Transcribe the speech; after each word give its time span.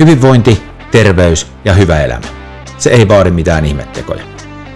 Hyvinvointi, 0.00 0.62
terveys 0.90 1.52
ja 1.64 1.72
hyvä 1.72 2.02
elämä. 2.02 2.26
Se 2.78 2.90
ei 2.90 3.08
vaadi 3.08 3.30
mitään 3.30 3.64
ihmettekoja. 3.64 4.24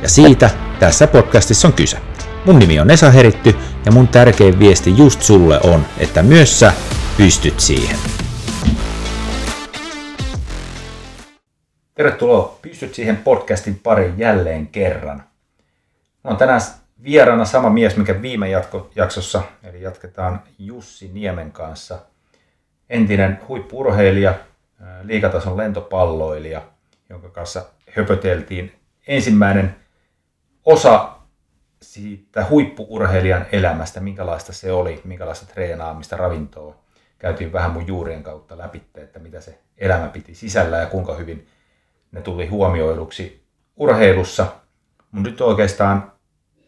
Ja 0.02 0.08
siitä 0.08 0.50
tässä 0.78 1.06
podcastissa 1.06 1.68
on 1.68 1.74
kyse. 1.74 1.98
Mun 2.46 2.58
nimi 2.58 2.80
on 2.80 2.90
Esa 2.90 3.10
Heritty 3.10 3.54
ja 3.86 3.92
mun 3.92 4.08
tärkein 4.08 4.58
viesti 4.58 4.96
just 4.96 5.22
sulle 5.22 5.60
on, 5.64 5.86
että 5.98 6.22
myös 6.22 6.60
sä 6.60 6.72
pystyt 7.16 7.60
siihen. 7.60 7.96
Tervetuloa 11.94 12.58
Pystyt 12.62 12.94
siihen 12.94 13.16
podcastin 13.16 13.80
pariin 13.82 14.18
jälleen 14.18 14.66
kerran. 14.66 15.22
on 16.24 16.36
tänään 16.36 16.60
vieraana 17.02 17.44
sama 17.44 17.70
mies, 17.70 17.96
mikä 17.96 18.22
viime 18.22 18.50
jatko, 18.50 18.90
jaksossa, 18.94 19.42
eli 19.62 19.82
jatketaan 19.82 20.42
Jussi 20.58 21.10
Niemen 21.12 21.52
kanssa. 21.52 21.98
Entinen 22.90 23.40
huippurheilija, 23.48 24.34
liikatason 25.02 25.56
lentopalloilija, 25.56 26.62
jonka 27.08 27.28
kanssa 27.28 27.64
höpöteltiin 27.96 28.72
ensimmäinen 29.06 29.76
osa 30.64 31.16
siitä 31.82 32.46
huippuurheilijan 32.50 33.46
elämästä, 33.52 34.00
minkälaista 34.00 34.52
se 34.52 34.72
oli, 34.72 35.00
minkälaista 35.04 35.46
treenaamista, 35.46 36.16
ravintoa. 36.16 36.76
Käytiin 37.18 37.52
vähän 37.52 37.70
mun 37.70 37.86
juurien 37.86 38.22
kautta 38.22 38.58
läpi, 38.58 38.82
että 38.94 39.18
mitä 39.18 39.40
se 39.40 39.58
elämä 39.78 40.08
piti 40.08 40.34
sisällä 40.34 40.76
ja 40.76 40.86
kuinka 40.86 41.14
hyvin 41.14 41.46
ne 42.12 42.22
tuli 42.22 42.46
huomioiduksi 42.46 43.44
urheilussa. 43.76 44.46
Mutta 45.10 45.30
nyt 45.30 45.40
oikeastaan 45.40 46.12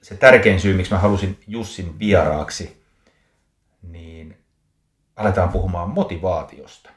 se 0.03 0.17
tärkein 0.17 0.61
syy, 0.61 0.75
miksi 0.75 0.93
mä 0.93 0.99
halusin 0.99 1.39
Jussin 1.47 1.99
vieraaksi, 1.99 2.83
niin 3.83 4.39
aletaan 5.17 5.49
puhumaan 5.49 5.91
motivaatiosta. 5.91 6.91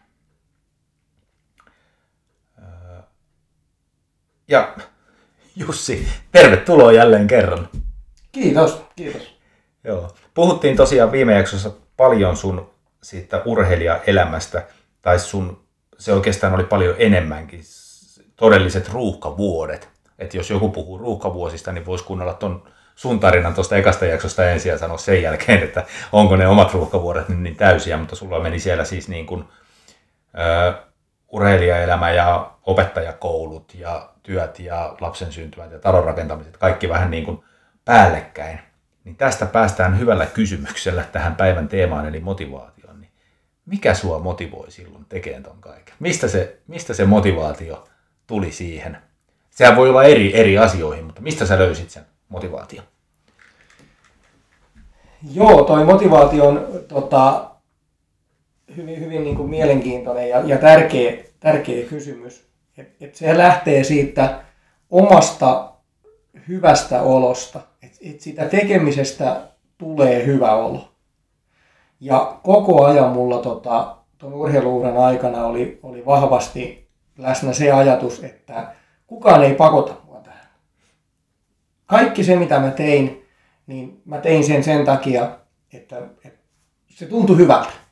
Ja 4.48 4.76
Jussi, 5.56 6.08
tervetuloa 6.32 6.92
jälleen 6.92 7.28
kerran. 7.28 7.70
Kiitos, 8.32 8.86
kiitos. 8.96 9.36
Joo. 9.84 10.16
Puhuttiin 10.34 10.78
tosiaan 10.78 11.12
viime 11.12 11.34
jaksossa 11.34 11.72
paljon 11.98 12.38
sun 12.38 12.70
siitä 13.04 13.42
urheilijaelämästä, 13.46 14.64
tai 15.02 15.20
sun, 15.20 15.64
se 15.98 16.14
oikeastaan 16.14 16.54
oli 16.54 16.64
paljon 16.64 16.96
enemmänkin, 16.98 17.62
todelliset 18.36 18.90
ruuhkavuodet. 18.94 19.90
Että 20.20 20.38
jos 20.38 20.50
joku 20.50 20.70
puhuu 20.70 20.98
ruuhkavuosista, 20.98 21.72
niin 21.72 21.86
voisi 21.86 22.04
kuunnella 22.04 22.34
ton 22.34 22.64
sun 22.96 23.20
tarinan 23.20 23.54
tuosta 23.54 23.76
ekasta 23.76 24.06
jaksosta 24.06 24.50
ensin 24.50 24.70
ja 24.70 24.78
sanoa 24.78 24.98
sen 24.98 25.22
jälkeen, 25.22 25.64
että 25.64 25.86
onko 26.12 26.36
ne 26.36 26.48
omat 26.48 26.74
ruuhkavuodet 26.74 27.30
niin, 27.30 27.44
niin 27.44 27.56
täysiä, 27.56 27.98
mutta 27.98 28.16
sulla 28.16 28.40
meni 28.40 28.60
siellä 28.60 28.86
siis 28.86 29.10
niin 29.10 29.26
kuin, 29.26 29.44
ö, 30.38 30.74
urheilijaelämä 31.30 32.12
ja 32.12 32.52
opettajakoulut 32.64 33.74
ja 33.76 34.10
työt 34.24 34.60
ja 34.60 34.96
lapsen 35.02 35.32
syntymät 35.32 35.72
ja 35.72 35.80
talon 35.80 36.04
rakentamiset, 36.04 36.58
kaikki 36.58 36.90
vähän 36.90 37.12
niin 37.12 37.26
kuin 37.26 37.44
päällekkäin. 37.86 38.60
Niin 39.04 39.16
tästä 39.16 39.46
päästään 39.46 40.00
hyvällä 40.00 40.26
kysymyksellä 40.26 41.04
tähän 41.12 41.36
päivän 41.36 41.68
teemaan, 41.68 42.06
eli 42.06 42.20
motivaatioon. 42.20 43.02
Niin 43.02 43.12
mikä 43.66 43.94
sua 43.94 44.20
motivoi 44.20 44.72
silloin 44.72 45.06
tekemään 45.10 45.44
ton 45.44 45.58
kaiken? 45.60 45.96
Mistä 46.00 46.28
se, 46.28 46.60
mistä 46.68 46.94
se 46.94 47.06
motivaatio 47.06 47.88
tuli 48.28 48.52
siihen? 48.52 48.98
Sehän 49.50 49.76
voi 49.76 49.90
olla 49.90 50.04
eri, 50.04 50.40
eri 50.40 50.58
asioihin, 50.58 51.06
mutta 51.06 51.22
mistä 51.22 51.46
sä 51.46 51.60
löysit 51.60 51.90
sen 51.90 52.06
motivaatio? 52.30 52.82
Joo, 55.34 55.64
toi 55.64 55.86
motivaatio 55.86 56.48
on 56.48 56.68
tota, 56.88 57.50
hyvin, 58.78 59.00
hyvin 59.00 59.24
niin 59.24 59.36
kuin 59.36 59.50
mielenkiintoinen 59.50 60.30
ja, 60.30 60.40
ja 60.40 60.58
tärkeä, 60.58 61.14
tärkeä 61.40 61.86
kysymys. 61.86 62.48
Et, 62.78 62.96
et 63.02 63.16
se 63.16 63.38
lähtee 63.38 63.84
siitä 63.84 64.44
omasta 64.90 65.74
hyvästä 66.48 67.02
olosta, 67.02 67.60
että 67.84 67.98
et 68.02 68.22
siitä 68.22 68.46
tekemisestä 68.46 69.42
tulee 69.78 70.26
hyvä 70.26 70.56
olo. 70.56 70.92
Ja 72.00 72.40
koko 72.44 72.86
ajan 72.86 73.12
mulla 73.12 73.38
tota, 73.38 73.98
tuon 74.18 74.34
urheiluuran 74.34 74.98
aikana 74.98 75.46
oli, 75.46 75.80
oli 75.84 76.06
vahvasti 76.06 76.88
läsnä 77.18 77.54
se 77.54 77.72
ajatus, 77.72 78.24
että 78.24 78.74
kukaan 79.08 79.44
ei 79.44 79.54
pakota 79.54 79.94
mua 80.06 80.20
tähän. 80.20 80.48
Kaikki 81.86 82.24
se, 82.24 82.36
mitä 82.36 82.60
mä 82.60 82.72
tein, 82.72 83.26
niin 83.68 84.02
mä 84.06 84.18
tein 84.18 84.44
sen 84.44 84.64
sen 84.64 84.86
takia, 84.86 85.40
että, 85.74 85.98
että 86.26 86.40
se 86.90 87.06
tuntui 87.06 87.38
hyvältä. 87.38 87.85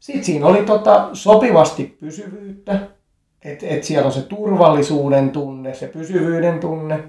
Sitten 0.00 0.24
siinä 0.24 0.46
oli 0.46 0.62
tota 0.62 1.08
sopivasti 1.12 1.96
pysyvyyttä, 2.00 2.80
että 3.44 3.66
et 3.66 3.84
siellä 3.84 4.06
on 4.06 4.12
se 4.12 4.22
turvallisuuden 4.22 5.30
tunne, 5.30 5.74
se 5.74 5.86
pysyvyyden 5.86 6.60
tunne. 6.60 7.04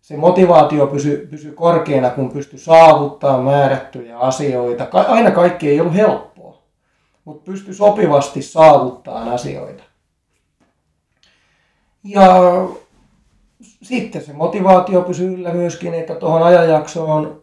Se 0.00 0.16
motivaatio 0.16 0.86
pysy, 0.86 1.26
pysy 1.30 1.52
korkeana, 1.52 2.10
kun 2.10 2.30
pysty 2.32 2.58
saavuttaa 2.58 3.42
määrättyjä 3.42 4.18
asioita. 4.18 4.86
Ka- 4.86 5.00
aina 5.00 5.30
kaikki 5.30 5.68
ei 5.68 5.80
ollut 5.80 5.94
helppoa, 5.94 6.62
mutta 7.24 7.50
pysty 7.50 7.74
sopivasti 7.74 8.42
saavuttaa 8.42 9.32
asioita. 9.32 9.82
Ja 12.04 12.26
sitten 13.82 14.24
se 14.24 14.32
motivaatio 14.32 15.02
pysyy 15.02 15.34
yllä 15.34 15.54
myöskin, 15.54 15.94
että 15.94 16.14
tuohon 16.14 16.42
ajanjaksoon, 16.42 17.42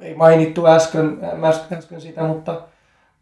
ei 0.00 0.14
mainittu 0.14 0.66
äsken, 0.66 1.18
äsken 1.72 2.00
sitä, 2.00 2.22
mutta 2.22 2.62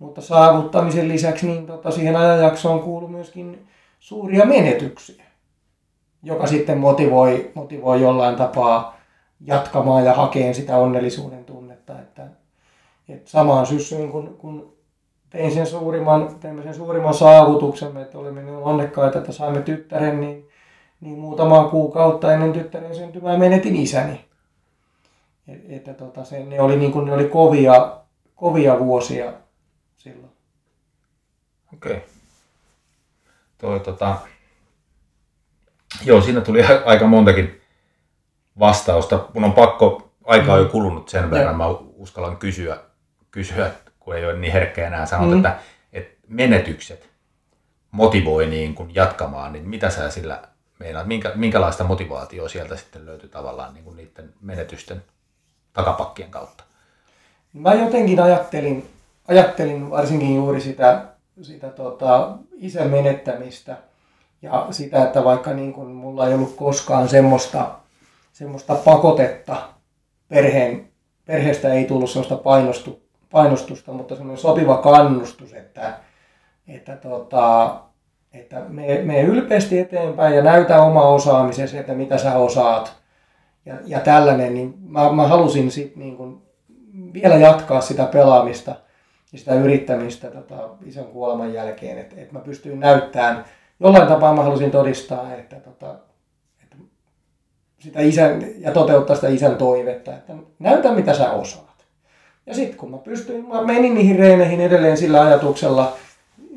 mutta 0.02 0.20
saavuttamisen 0.20 1.08
lisäksi 1.08 1.46
niin 1.46 1.66
tota, 1.66 1.90
siihen 1.90 2.16
ajanjaksoon 2.16 2.80
kuuluu 2.80 3.08
myöskin 3.08 3.66
suuria 3.98 4.44
menetyksiä, 4.44 5.24
joka 6.22 6.46
sitten 6.46 6.78
motivoi, 6.78 7.50
motivoi 7.54 8.00
jollain 8.00 8.36
tapaa 8.36 8.96
jatkamaan 9.40 10.04
ja 10.04 10.14
hakeen 10.14 10.54
sitä 10.54 10.76
onnellisuuden 10.76 11.44
tunnetta. 11.44 11.98
Että, 11.98 12.26
että 13.08 13.30
samaan 13.30 13.66
syssyyn, 13.66 14.10
kun, 14.10 14.36
kun 14.38 14.72
tein 15.30 15.52
sen 15.52 15.66
suurimman, 15.66 16.36
teimme 16.40 16.62
sen 16.62 16.74
suurimman 16.74 17.14
saavutuksen, 17.14 17.96
että 17.96 18.18
olimme 18.18 18.42
niin 18.42 18.56
onnekkaita, 18.56 19.18
että 19.18 19.32
saimme 19.32 19.62
tyttären, 19.62 20.20
niin, 20.20 20.48
niin 21.00 21.18
muutamaa 21.18 21.68
kuukautta 21.68 22.32
ennen 22.32 22.52
tyttären 22.52 22.94
syntymää 22.94 23.38
menetin 23.38 23.76
isäni. 23.76 24.24
Et, 25.48 25.64
että 25.68 25.94
tota, 25.94 26.24
se, 26.24 26.44
ne, 26.44 26.60
oli, 26.60 26.76
niin 26.76 26.92
kuin, 26.92 27.06
ne 27.06 27.12
oli 27.12 27.24
kovia, 27.24 27.96
kovia 28.36 28.78
vuosia 28.78 29.32
silloin. 30.02 30.32
Okei. 31.74 31.92
Okay. 31.92 32.02
Toi, 33.58 33.80
tota... 33.80 34.16
Joo, 36.04 36.20
siinä 36.20 36.40
tuli 36.40 36.62
aika 36.84 37.06
montakin 37.06 37.60
vastausta. 38.58 39.28
Mun 39.34 39.44
on 39.44 39.52
pakko, 39.52 40.12
aika 40.24 40.52
on 40.52 40.58
jo 40.58 40.68
kulunut 40.68 41.08
sen 41.08 41.30
verran, 41.30 41.56
mä 41.56 41.68
uskallan 41.96 42.36
kysyä, 42.36 42.80
kysyä 43.30 43.70
kun 44.00 44.16
ei 44.16 44.24
ole 44.24 44.38
niin 44.38 44.52
herkkä 44.52 44.86
enää 44.86 45.06
sanoa, 45.06 45.26
mm. 45.26 45.36
että, 45.36 45.58
että 45.92 46.26
menetykset 46.28 47.08
motivoi 47.90 48.46
niin 48.46 48.74
kuin 48.74 48.94
jatkamaan, 48.94 49.52
niin 49.52 49.68
mitä 49.68 49.90
sä 49.90 50.10
sillä 50.10 50.42
meinaat, 50.78 51.06
minkä, 51.06 51.32
minkälaista 51.34 51.84
motivaatiota 51.84 52.48
sieltä 52.48 52.76
sitten 52.76 53.06
löytyy 53.06 53.28
tavallaan 53.28 53.74
niin 53.74 53.84
kuin 53.84 53.96
niiden 53.96 54.34
menetysten 54.40 55.04
takapakkien 55.72 56.30
kautta? 56.30 56.64
Mä 57.52 57.74
jotenkin 57.74 58.20
ajattelin, 58.20 58.90
ajattelin 59.28 59.90
varsinkin 59.90 60.34
juuri 60.34 60.60
sitä, 60.60 61.04
sitä 61.42 61.68
tota, 61.68 62.38
isän 62.54 62.90
menettämistä 62.90 63.76
ja 64.42 64.66
sitä, 64.70 65.04
että 65.04 65.24
vaikka 65.24 65.52
niin 65.54 65.72
kuin 65.72 65.88
mulla 65.88 66.28
ei 66.28 66.34
ollut 66.34 66.56
koskaan 66.56 67.08
semmoista, 67.08 67.70
semmoista 68.32 68.74
pakotetta 68.74 69.56
perheen, 70.28 70.88
perheestä 71.24 71.72
ei 71.72 71.84
tullut 71.84 72.10
semmoista 72.10 72.36
painostu, 72.36 73.02
painostusta, 73.30 73.92
mutta 73.92 74.14
semmoinen 74.14 74.42
sopiva 74.42 74.76
kannustus, 74.76 75.52
että, 75.52 75.98
että, 76.68 76.96
tota, 76.96 77.76
että 78.32 78.60
me, 78.68 79.02
me 79.04 79.22
ylpeästi 79.22 79.78
eteenpäin 79.78 80.36
ja 80.36 80.42
näytä 80.42 80.82
oma 80.82 81.02
osaamisesi, 81.02 81.78
että 81.78 81.94
mitä 81.94 82.18
sä 82.18 82.36
osaat. 82.36 83.02
Ja, 83.66 83.74
ja 83.86 84.00
tällainen, 84.00 84.54
niin 84.54 84.74
mä, 84.80 85.12
mä 85.12 85.28
halusin 85.28 85.70
sit 85.70 85.96
niin 85.96 86.16
kuin 86.16 86.42
vielä 87.12 87.34
jatkaa 87.34 87.80
sitä 87.80 88.04
pelaamista– 88.04 88.74
ja 89.32 89.38
sitä 89.38 89.54
yrittämistä 89.54 90.30
tota, 90.30 90.68
isän 90.86 91.04
kuoleman 91.04 91.52
jälkeen, 91.52 91.98
että, 91.98 92.14
että 92.18 92.34
mä 92.34 92.40
pystyin 92.40 92.80
näyttämään, 92.80 93.44
jollain 93.80 94.08
tapaa 94.08 94.34
mä 94.34 94.42
halusin 94.42 94.70
todistaa, 94.70 95.34
että, 95.34 95.56
tota, 95.56 95.94
että 96.62 96.76
sitä 97.78 98.00
isän, 98.00 98.44
ja 98.58 98.72
toteuttaa 98.72 99.16
sitä 99.16 99.28
isän 99.28 99.56
toivetta, 99.56 100.12
että 100.12 100.32
näytä 100.58 100.92
mitä 100.92 101.14
sä 101.14 101.30
osaat. 101.30 101.66
Ja 102.46 102.54
sitten 102.54 102.76
kun 102.76 102.90
mä 102.90 102.98
pystyin, 102.98 103.48
mä 103.48 103.62
menin 103.62 103.94
niihin 103.94 104.18
reeneihin 104.18 104.60
edelleen 104.60 104.96
sillä 104.96 105.22
ajatuksella, 105.22 105.96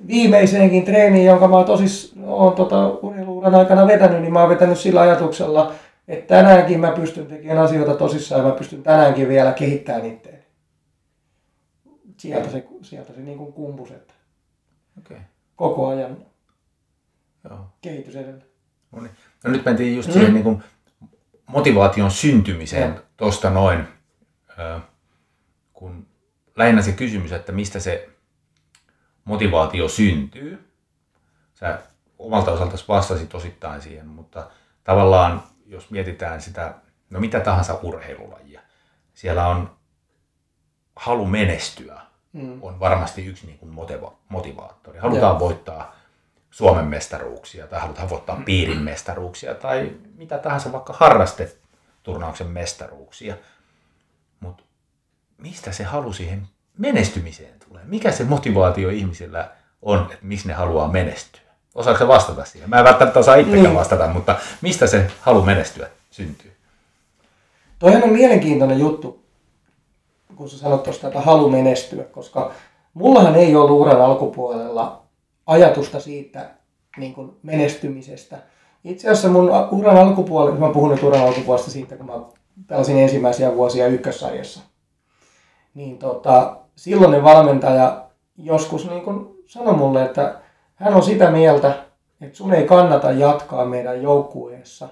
viimeiseenkin 0.08 0.86
treeniin, 0.86 1.26
jonka 1.26 1.48
mä 1.48 1.64
tosis, 1.64 2.14
oon 2.26 2.54
tota, 2.54 2.90
urheiluuran 2.90 3.56
aikana 3.56 3.88
vetänyt, 3.88 4.22
niin 4.22 4.34
mä 4.34 4.40
oon 4.40 4.50
vetänyt 4.50 4.80
sillä 4.80 5.02
ajatuksella, 5.02 5.72
että 6.08 6.36
tänäänkin 6.36 6.80
mä 6.80 6.92
pystyn 6.92 7.26
tekemään 7.26 7.58
asioita 7.58 7.94
tosissaan 7.94 8.42
ja 8.42 8.48
mä 8.48 8.56
pystyn 8.56 8.84
tänäänkin 8.84 9.28
vielä 9.28 9.52
kehittämään 9.52 10.06
itseäni 10.06 10.35
sieltä 12.18 12.52
se, 12.52 12.68
sieltä 12.82 13.14
se 13.14 13.20
niin 13.20 13.38
kuin 13.38 13.54
kumpus. 13.54 13.92
Että. 13.92 14.14
Okei. 14.98 15.18
koko 15.56 15.88
ajan 15.88 16.18
Joo. 17.50 17.68
kehitys 17.82 18.16
edellä. 18.16 18.44
No, 18.92 19.02
niin. 19.02 19.12
no 19.44 19.52
nyt 19.52 19.66
mentiin 19.66 19.96
just 19.96 20.12
siihen 20.12 20.34
niin 20.34 20.44
kuin 20.44 20.64
motivaation 21.48 22.12
syntymiseen 22.12 23.02
tuosta 23.18 23.50
noin, 23.50 23.88
ö, 24.60 24.80
kun 25.74 26.08
lähinnä 26.56 26.82
se 26.82 26.92
kysymys, 26.92 27.32
että 27.32 27.52
mistä 27.52 27.80
se 27.80 28.10
motivaatio 29.26 29.88
syntyy. 29.88 30.72
Sä 31.54 31.80
omalta 32.20 32.52
osaltasi 32.52 32.86
vastasit 32.88 33.36
osittain 33.36 33.82
siihen, 33.82 34.08
mutta 34.08 34.50
tavallaan 34.84 35.44
jos 35.66 35.92
mietitään 35.92 36.42
sitä, 36.42 36.76
no 37.10 37.20
mitä 37.20 37.40
tahansa 37.40 37.80
urheilulajia, 37.84 38.62
siellä 39.14 39.48
on 39.48 39.78
halu 40.96 41.26
menestyä, 41.26 42.02
Mm. 42.34 42.60
on 42.64 42.80
varmasti 42.80 43.26
yksi 43.26 43.46
niin 43.48 43.58
kuin 43.60 43.72
motiva- 43.72 44.14
motivaattori. 44.30 45.00
Halutaan 45.00 45.32
Joo. 45.32 45.40
voittaa 45.40 45.96
Suomen 46.52 46.86
mestaruuksia 46.86 47.68
tai 47.68 47.80
halutaan 47.82 48.10
voittaa 48.10 48.42
piirin 48.46 48.82
mestaruuksia 48.82 49.56
tai 49.56 49.92
mitä 50.16 50.38
tahansa 50.38 50.72
vaikka 50.72 50.94
harrasteturnauksen 50.94 52.48
mestaruuksia. 52.48 53.36
Mutta 54.40 54.64
mistä 55.38 55.72
se 55.72 55.84
halu 55.84 56.14
siihen 56.14 56.48
menestymiseen 56.78 57.60
tulee? 57.68 57.82
Mikä 57.86 58.12
se 58.12 58.24
motivaatio 58.24 58.90
ihmisillä 58.90 59.52
on, 59.82 60.00
että 60.14 60.26
miksi 60.26 60.48
ne 60.48 60.54
haluaa 60.54 60.88
menestyä? 60.88 61.42
Osaatko 61.76 62.00
sä 62.00 62.08
vastata 62.08 62.46
siihen? 62.46 62.70
Mä 62.70 62.78
en 62.80 62.84
välttämättä 62.86 63.20
osaa 63.20 63.36
itsekään 63.36 63.64
Niin. 63.64 63.76
vastata, 63.76 64.08
mutta 64.08 64.36
mistä 64.62 64.88
se 64.88 65.12
halu 65.22 65.42
menestyä 65.42 65.88
syntyy? 66.12 66.56
Toihan 67.80 68.04
on 68.04 68.10
mielenkiintoinen 68.10 68.80
juttu, 68.80 69.25
kun 70.36 70.50
sä 70.50 70.58
sanot 70.58 70.84
tuosta, 70.84 71.08
että 71.08 71.22
halu 71.22 71.50
menestyä, 71.50 72.04
koska 72.04 72.52
mullahan 72.94 73.36
ei 73.36 73.56
ollut 73.56 73.82
uran 73.82 74.02
alkupuolella 74.02 75.02
ajatusta 75.46 76.00
siitä 76.00 76.50
niin 76.98 77.14
kuin 77.14 77.38
menestymisestä. 77.44 78.38
Itse 78.84 79.10
asiassa 79.10 79.30
mun 79.30 79.52
uran 79.72 79.98
alkupuolella, 79.98 80.60
mä 80.60 80.74
puhun 80.74 80.92
nyt 80.92 81.04
uran 81.04 81.22
alkupuolesta 81.22 81.72
siitä, 81.72 81.96
kun 81.96 82.06
mä 82.06 82.20
pelasin 82.68 82.98
ensimmäisiä 82.98 83.56
vuosia 83.56 83.88
ykkössarjassa, 83.88 84.60
niin 85.74 85.98
tota, 85.98 86.58
silloinen 86.76 87.24
valmentaja 87.24 88.06
joskus 88.38 88.90
niin 88.90 89.02
kuin 89.02 89.36
sanoi 89.46 89.74
mulle, 89.74 90.06
että 90.06 90.40
hän 90.76 90.94
on 90.94 91.04
sitä 91.04 91.32
mieltä, 91.32 91.86
että 92.22 92.38
sun 92.38 92.54
ei 92.54 92.68
kannata 92.68 93.12
jatkaa 93.12 93.66
meidän 93.66 94.04
joukkueessa, 94.04 94.90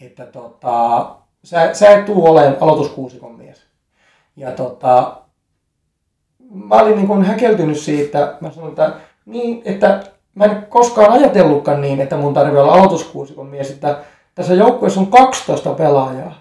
että 0.00 0.26
tota, 0.26 1.10
sä, 1.44 1.74
sä 1.74 1.90
et 1.90 2.04
tuu 2.04 2.26
olemaan 2.26 2.56
aloituskuusikon 2.60 3.34
mies. 3.34 3.67
Ja 4.38 4.50
tota, 4.50 5.16
mä 6.50 6.74
olin 6.74 6.96
niin 6.96 7.06
kuin 7.06 7.22
häkeltynyt 7.22 7.78
siitä, 7.78 8.36
mä 8.40 8.50
sanoin, 8.50 8.70
että, 8.70 8.92
niin, 9.26 9.62
että 9.64 10.02
mä 10.34 10.44
en 10.44 10.66
koskaan 10.68 11.12
ajatellutkaan 11.12 11.80
niin, 11.80 12.00
että 12.00 12.16
mun 12.16 12.34
tarvii 12.34 12.58
olla 12.58 12.72
aloituskuusikon 12.72 13.46
mies, 13.46 13.70
että 13.70 13.98
tässä 14.34 14.54
joukkueessa 14.54 15.00
on 15.00 15.06
12 15.06 15.70
pelaajaa. 15.70 16.40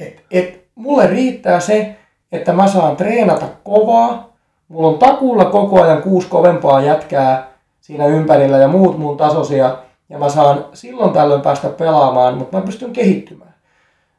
Et, 0.00 0.24
et, 0.30 0.64
mulle 0.74 1.06
riittää 1.06 1.60
se, 1.60 1.96
että 2.32 2.52
mä 2.52 2.68
saan 2.68 2.96
treenata 2.96 3.46
kovaa, 3.64 4.32
mulla 4.68 4.88
on 4.88 4.98
takuulla 4.98 5.44
koko 5.44 5.82
ajan 5.82 6.02
kuusi 6.02 6.28
kovempaa 6.28 6.80
jätkää 6.80 7.48
siinä 7.80 8.06
ympärillä 8.06 8.58
ja 8.58 8.68
muut 8.68 8.98
mun 8.98 9.16
tasoisia, 9.16 9.76
ja 10.08 10.18
mä 10.18 10.28
saan 10.28 10.64
silloin 10.72 11.12
tällöin 11.12 11.40
päästä 11.40 11.68
pelaamaan, 11.68 12.38
mutta 12.38 12.56
mä 12.56 12.64
pystyn 12.64 12.92
kehittymään. 12.92 13.47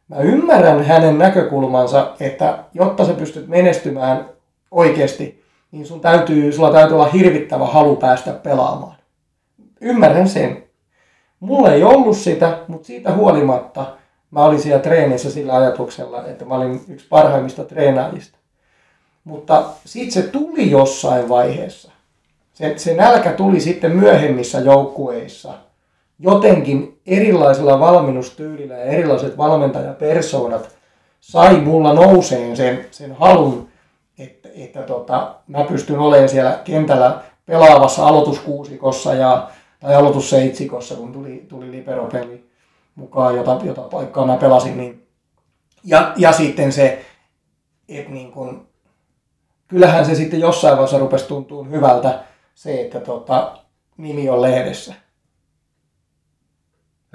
Mä 0.10 0.20
ymmärrän 0.20 0.84
hänen 0.84 1.18
näkökulmansa, 1.18 2.16
että 2.20 2.64
jotta 2.74 3.06
sä 3.06 3.14
pystyt 3.14 3.48
menestymään 3.48 4.30
oikeasti, 4.72 5.44
niin 5.72 5.86
sun 5.86 6.02
täytyy, 6.02 6.52
sulla 6.52 6.72
täytyy 6.72 6.96
olla 6.96 7.10
hirvittävä 7.10 7.66
halu 7.66 7.96
päästä 7.96 8.32
pelaamaan. 8.32 8.96
Ymmärrän 9.82 10.30
sen. 10.30 10.64
Mulla 11.40 11.74
ei 11.74 11.84
ollut 11.84 12.18
sitä, 12.18 12.58
mutta 12.68 12.88
siitä 12.88 13.16
huolimatta 13.16 13.86
mä 14.32 14.46
olin 14.46 14.62
siellä 14.62 14.80
treenissä 14.80 15.32
sillä 15.32 15.56
ajatuksella, 15.56 16.26
että 16.26 16.46
mä 16.46 16.56
olin 16.56 16.82
yksi 16.88 17.08
parhaimmista 17.10 17.64
treenaajista. 17.64 18.38
Mutta 19.24 19.64
sitten 19.86 20.12
se 20.12 20.30
tuli 20.30 20.72
jossain 20.72 21.30
vaiheessa. 21.30 21.92
Se, 22.54 22.74
se 22.78 22.94
nälkä 22.94 23.32
tuli 23.32 23.60
sitten 23.60 23.96
myöhemmissä 23.96 24.60
joukkueissa. 24.60 25.54
Jotenkin 26.20 27.02
erilaisilla 27.06 27.80
valmennustyylillä 27.80 28.74
ja 28.74 28.84
erilaiset 28.84 29.38
valmentajapersoonat 29.38 30.70
sai 31.20 31.56
mulla 31.56 31.94
nouseen 31.94 32.58
sen, 32.58 32.86
sen 32.92 33.16
halun, 33.16 33.70
että, 34.18 34.50
että 34.56 34.82
tota, 34.82 35.36
mä 35.48 35.64
pystyn 35.64 36.00
olemaan 36.00 36.30
siellä 36.30 36.60
kentällä 36.64 37.22
pelaavassa 37.46 38.08
aloituskuusikossa 38.08 39.14
ja, 39.14 39.50
tai 39.80 39.96
aloitusseitsikossa, 39.96 40.96
kun 40.96 41.12
tuli, 41.14 41.46
tuli 41.48 41.72
liberopeli 41.72 42.50
mukaan, 42.96 43.36
jota, 43.36 43.60
jota 43.64 43.82
paikkaa 43.82 44.26
mä 44.26 44.38
pelasin. 44.38 44.78
Niin. 44.78 45.08
Ja, 45.84 46.14
ja 46.18 46.32
sitten 46.32 46.72
se, 46.72 47.06
että 47.90 48.12
niin 48.12 48.32
kun, 48.32 48.68
kyllähän 49.68 50.06
se 50.06 50.16
sitten 50.16 50.40
jossain 50.40 50.74
vaiheessa 50.74 51.00
rupesi 51.00 51.28
tuntua 51.28 51.64
hyvältä 51.64 52.24
se, 52.56 52.82
että 52.82 53.00
tota, 53.00 53.58
nimi 53.98 54.30
on 54.30 54.42
lehdessä. 54.42 54.94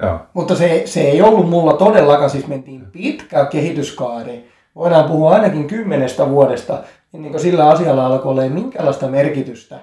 Joo. 0.03 0.19
Mutta 0.35 0.55
se, 0.57 0.83
se 0.87 1.01
ei 1.01 1.23
ollut 1.23 1.51
mulla 1.51 1.73
todellakaan, 1.73 2.31
siis 2.31 2.47
mentiin 2.47 2.87
pitkä 2.93 3.45
kehityskaari. 3.45 4.51
Voidaan 4.75 5.05
puhua 5.05 5.35
ainakin 5.35 5.67
kymmenestä 5.67 6.31
vuodesta, 6.31 6.83
ennen 7.15 7.31
kuin 7.31 7.41
sillä 7.41 7.69
asialla 7.69 8.07
alkoi 8.07 8.31
olla 8.31 8.43
minkälaista 8.49 9.09
merkitystä. 9.09 9.79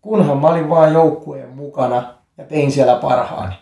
Kunhan 0.00 0.38
mä 0.38 0.48
olin 0.48 0.68
vaan 0.68 0.92
joukkueen 0.92 1.48
mukana 1.48 2.14
ja 2.38 2.44
tein 2.44 2.72
siellä 2.72 2.94
parhaani. 2.94 3.54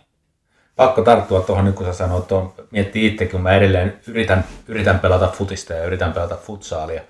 pakko 0.77 1.03
tarttua 1.03 1.41
tuohon 1.41 1.65
nyt, 1.65 1.75
kun 1.75 1.87
sä 1.87 1.93
sanoit 1.93 2.29
tuon, 2.29 2.53
miettii 2.71 3.07
itse, 3.07 3.27
kun 3.27 3.41
mä 3.41 3.53
edelleen 3.53 3.99
yritän, 4.09 4.45
yritän 4.69 4.99
pelata 4.99 5.29
futista 5.29 5.73
ja 5.73 5.85
yritän 5.85 6.13
pelata 6.13 6.37
futsaalia. 6.37 7.03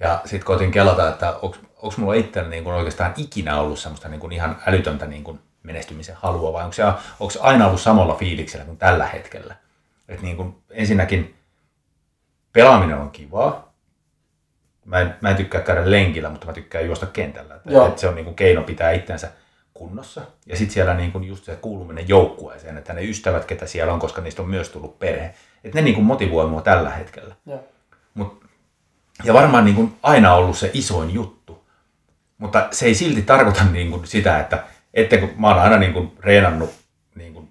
Ja 0.00 0.20
sitten 0.24 0.46
koitin 0.46 0.70
kelata, 0.70 1.08
että 1.08 1.34
onko 1.42 1.94
mulla 1.96 2.14
itsellä 2.14 2.48
niin 2.48 2.66
oikeastaan 2.66 3.14
ikinä 3.16 3.60
ollut 3.60 3.78
semmoista 3.78 4.08
niin 4.08 4.32
ihan 4.32 4.56
älytöntä 4.66 5.06
niin 5.06 5.24
kuin 5.24 5.40
menestymisen 5.66 6.16
halua, 6.16 6.52
vai 6.52 6.64
onko 6.64 6.72
se, 6.72 6.84
onko 7.20 7.30
se 7.30 7.40
aina 7.40 7.66
ollut 7.66 7.80
samalla 7.80 8.14
fiiliksellä 8.14 8.64
kuin 8.64 8.78
tällä 8.78 9.06
hetkellä? 9.06 9.56
Et 10.08 10.22
niin 10.22 10.36
kuin, 10.36 10.56
ensinnäkin 10.70 11.34
pelaaminen 12.52 12.96
on 12.96 13.10
kivaa. 13.10 13.72
Mä 14.84 15.00
en, 15.00 15.14
mä 15.20 15.30
en 15.30 15.36
tykkää 15.36 15.60
käydä 15.60 15.90
lenkillä, 15.90 16.30
mutta 16.30 16.46
mä 16.46 16.52
tykkään 16.52 16.86
juosta 16.86 17.06
kentällä. 17.06 17.54
Et, 17.54 17.88
et 17.88 17.98
se 17.98 18.08
on 18.08 18.14
niin 18.14 18.24
kuin 18.24 18.36
keino 18.36 18.62
pitää 18.62 18.90
itsensä 18.90 19.30
kunnossa. 19.74 20.22
Ja 20.46 20.56
sitten 20.56 20.74
siellä 20.74 20.94
niin 20.94 21.12
kuin 21.12 21.24
just 21.24 21.44
se 21.44 21.56
kuuluminen 21.56 22.08
joukkueeseen, 22.08 22.78
että 22.78 22.92
ne 22.92 23.04
ystävät, 23.04 23.44
ketä 23.44 23.66
siellä 23.66 23.92
on, 23.92 23.98
koska 23.98 24.22
niistä 24.22 24.42
on 24.42 24.48
myös 24.48 24.68
tullut 24.68 24.98
perhe, 24.98 25.34
että 25.64 25.78
ne 25.78 25.82
niin 25.82 25.94
kuin 25.94 26.04
motivoi 26.04 26.46
mua 26.46 26.62
tällä 26.62 26.90
hetkellä. 26.90 27.34
Joo. 27.46 27.64
Mut, 28.14 28.44
ja 29.24 29.34
varmaan 29.34 29.64
niin 29.64 29.74
kuin 29.74 29.96
aina 30.02 30.34
ollut 30.34 30.58
se 30.58 30.70
isoin 30.74 31.14
juttu. 31.14 31.66
Mutta 32.38 32.68
se 32.70 32.86
ei 32.86 32.94
silti 32.94 33.22
tarkoita 33.22 33.64
niin 33.64 33.90
kuin 33.90 34.06
sitä, 34.06 34.40
että, 34.40 34.64
että 34.96 35.18
kun 35.18 35.30
mä 35.36 35.48
oon 35.48 35.58
aina 35.58 35.78
niin 35.78 35.92
kuin 35.92 36.12
reenannut, 36.20 36.70
niin 37.14 37.34
kuin, 37.34 37.48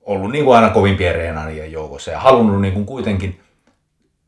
ollut 0.00 0.32
niin 0.32 0.44
kuin 0.44 0.56
aina 0.56 0.70
kovimpien 0.70 1.14
reenaajien 1.14 1.72
joukossa 1.72 2.10
ja 2.10 2.20
halunnut 2.20 2.60
niin 2.60 2.74
kuin 2.74 2.86
kuitenkin 2.86 3.40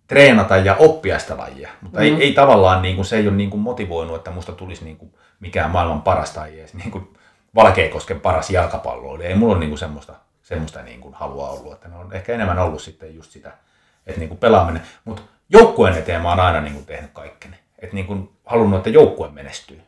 treenata 0.06 0.56
ja 0.56 0.76
oppia 0.78 1.18
sitä 1.18 1.36
lajia. 1.36 1.70
Mutta 1.80 1.98
mm. 1.98 2.04
ei, 2.04 2.14
ei 2.14 2.32
tavallaan, 2.32 2.82
niin 2.82 2.96
kuin, 2.96 3.06
se 3.06 3.16
ei 3.16 3.28
ole 3.28 3.36
niin 3.36 3.50
kuin 3.50 3.60
motivoinut, 3.60 4.16
että 4.16 4.30
musta 4.30 4.52
tulisi 4.52 4.84
niin 4.84 4.96
kuin 4.96 5.14
mikään 5.40 5.70
maailman 5.70 6.02
paras 6.02 6.30
tai 6.30 6.58
edes 6.58 6.74
niin 6.74 6.90
kuin 6.90 7.14
Valkeakosken 7.54 8.20
paras 8.20 8.50
jalkapalloilija. 8.50 9.28
Ei 9.28 9.34
mulla 9.34 9.52
ole 9.52 9.60
niin 9.60 9.70
kuin 9.70 9.78
semmoista, 9.78 10.14
semmoista 10.42 10.82
niin 10.82 11.00
kuin 11.00 11.14
halua 11.14 11.48
ollut. 11.48 11.72
Että 11.72 11.88
ne 11.88 11.96
on 11.96 12.12
ehkä 12.12 12.32
enemmän 12.32 12.58
ollut 12.58 12.82
sitten 12.82 13.14
just 13.14 13.30
sitä, 13.30 13.52
että 14.06 14.20
niin 14.20 14.28
kuin 14.28 14.38
pelaaminen. 14.38 14.82
Mutta 15.04 15.22
joukkueen 15.48 15.98
eteen 15.98 16.22
mä 16.22 16.28
oon 16.28 16.40
aina 16.40 16.60
niin 16.60 16.74
kuin 16.74 16.86
tehnyt 16.86 17.10
kaikkeni. 17.12 17.56
Että 17.78 17.94
niin 17.94 18.06
kuin 18.06 18.30
halunnut, 18.46 18.78
että 18.78 18.90
joukkue 18.90 19.28
menestyy 19.28 19.82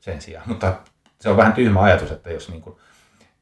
sen 0.00 0.20
sijaan. 0.20 0.48
Mutta 0.48 0.74
se 1.22 1.28
on 1.28 1.36
vähän 1.36 1.52
tyhmä 1.52 1.80
ajatus, 1.80 2.10
että 2.10 2.30
jos, 2.30 2.48
niin 2.48 2.62
kuin, 2.62 2.76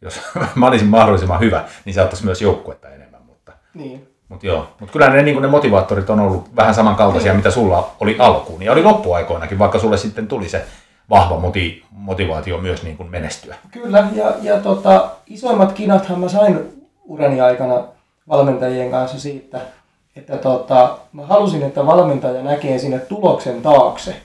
jos 0.03 0.21
mä 0.55 0.67
olisin 0.69 0.89
mahdollisimman 0.89 1.41
hyvä, 1.41 1.65
niin 1.85 1.95
se 1.95 2.01
auttaisi 2.01 2.25
myös 2.25 2.43
joukkuetta 2.43 2.89
enemmän. 2.89 3.23
Mutta, 3.27 3.53
Niin. 3.75 4.09
mutta 4.29 4.47
joo, 4.47 4.69
mutta 4.81 4.93
kyllä 4.93 5.11
ne, 5.11 5.23
niin 5.23 5.35
kuin 5.35 5.43
ne 5.43 5.49
motivaattorit 5.49 6.11
on 6.11 6.21
ollut 6.21 6.57
vähän 6.57 6.75
samankaltaisia, 6.75 7.35
mitä 7.35 7.51
sulla 7.51 7.91
oli 8.01 8.17
alkuun. 8.19 8.63
Ja 8.63 8.73
oli 8.73 8.83
loppuaikoinakin, 8.83 9.59
vaikka 9.59 9.79
sulle 9.79 9.97
sitten 9.97 10.29
tuli 10.29 10.49
se 10.49 10.65
vahva 11.11 11.39
moti, 11.39 11.85
motivaatio 11.91 12.59
myös 12.59 12.83
niin 12.83 12.97
kuin 12.97 13.11
menestyä. 13.11 13.57
Kyllä, 13.71 14.09
ja, 14.15 14.35
ja 14.43 14.61
tota, 14.61 15.11
isoimmat 15.27 15.73
kinathan 15.73 16.21
mä 16.21 16.29
sain 16.29 16.87
urani 17.05 17.41
aikana 17.41 17.85
valmentajien 18.29 18.91
kanssa 18.91 19.21
siitä, 19.21 19.61
että 20.17 20.37
tota, 20.37 20.99
mä 21.13 21.27
halusin, 21.27 21.63
että 21.63 21.87
valmentaja 21.87 22.43
näkee 22.43 22.79
sinne 22.79 22.99
tuloksen 22.99 23.63
taakse. 23.63 24.17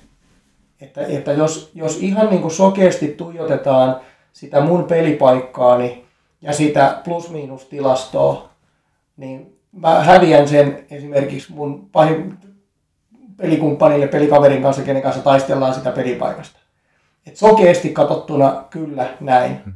Että, 0.81 1.01
että 1.05 1.31
jos, 1.33 1.71
jos 1.73 1.97
ihan 1.97 2.29
niin 2.29 2.41
kuin 2.41 2.51
sokeasti 2.51 3.07
tuijotetaan 3.07 4.01
sitä 4.33 4.61
mun 4.61 4.83
pelipaikkaani 4.83 6.05
ja 6.41 6.53
sitä 6.53 7.01
plus-miinus-tilastoa, 7.03 8.49
niin 9.17 9.59
mä 9.71 10.03
häviän 10.03 10.47
sen 10.47 10.85
esimerkiksi 10.91 11.53
mun 11.53 11.89
pahin 11.91 12.37
pelikumppanille, 13.37 14.07
pelikaverin 14.07 14.61
kanssa, 14.61 14.81
kenen 14.81 15.01
kanssa 15.01 15.21
taistellaan 15.21 15.73
sitä 15.73 15.91
pelipaikasta. 15.91 16.59
Et 17.27 17.35
sokeasti 17.35 17.89
katsottuna 17.89 18.63
kyllä 18.69 19.09
näin. 19.19 19.61
Hmm. 19.65 19.73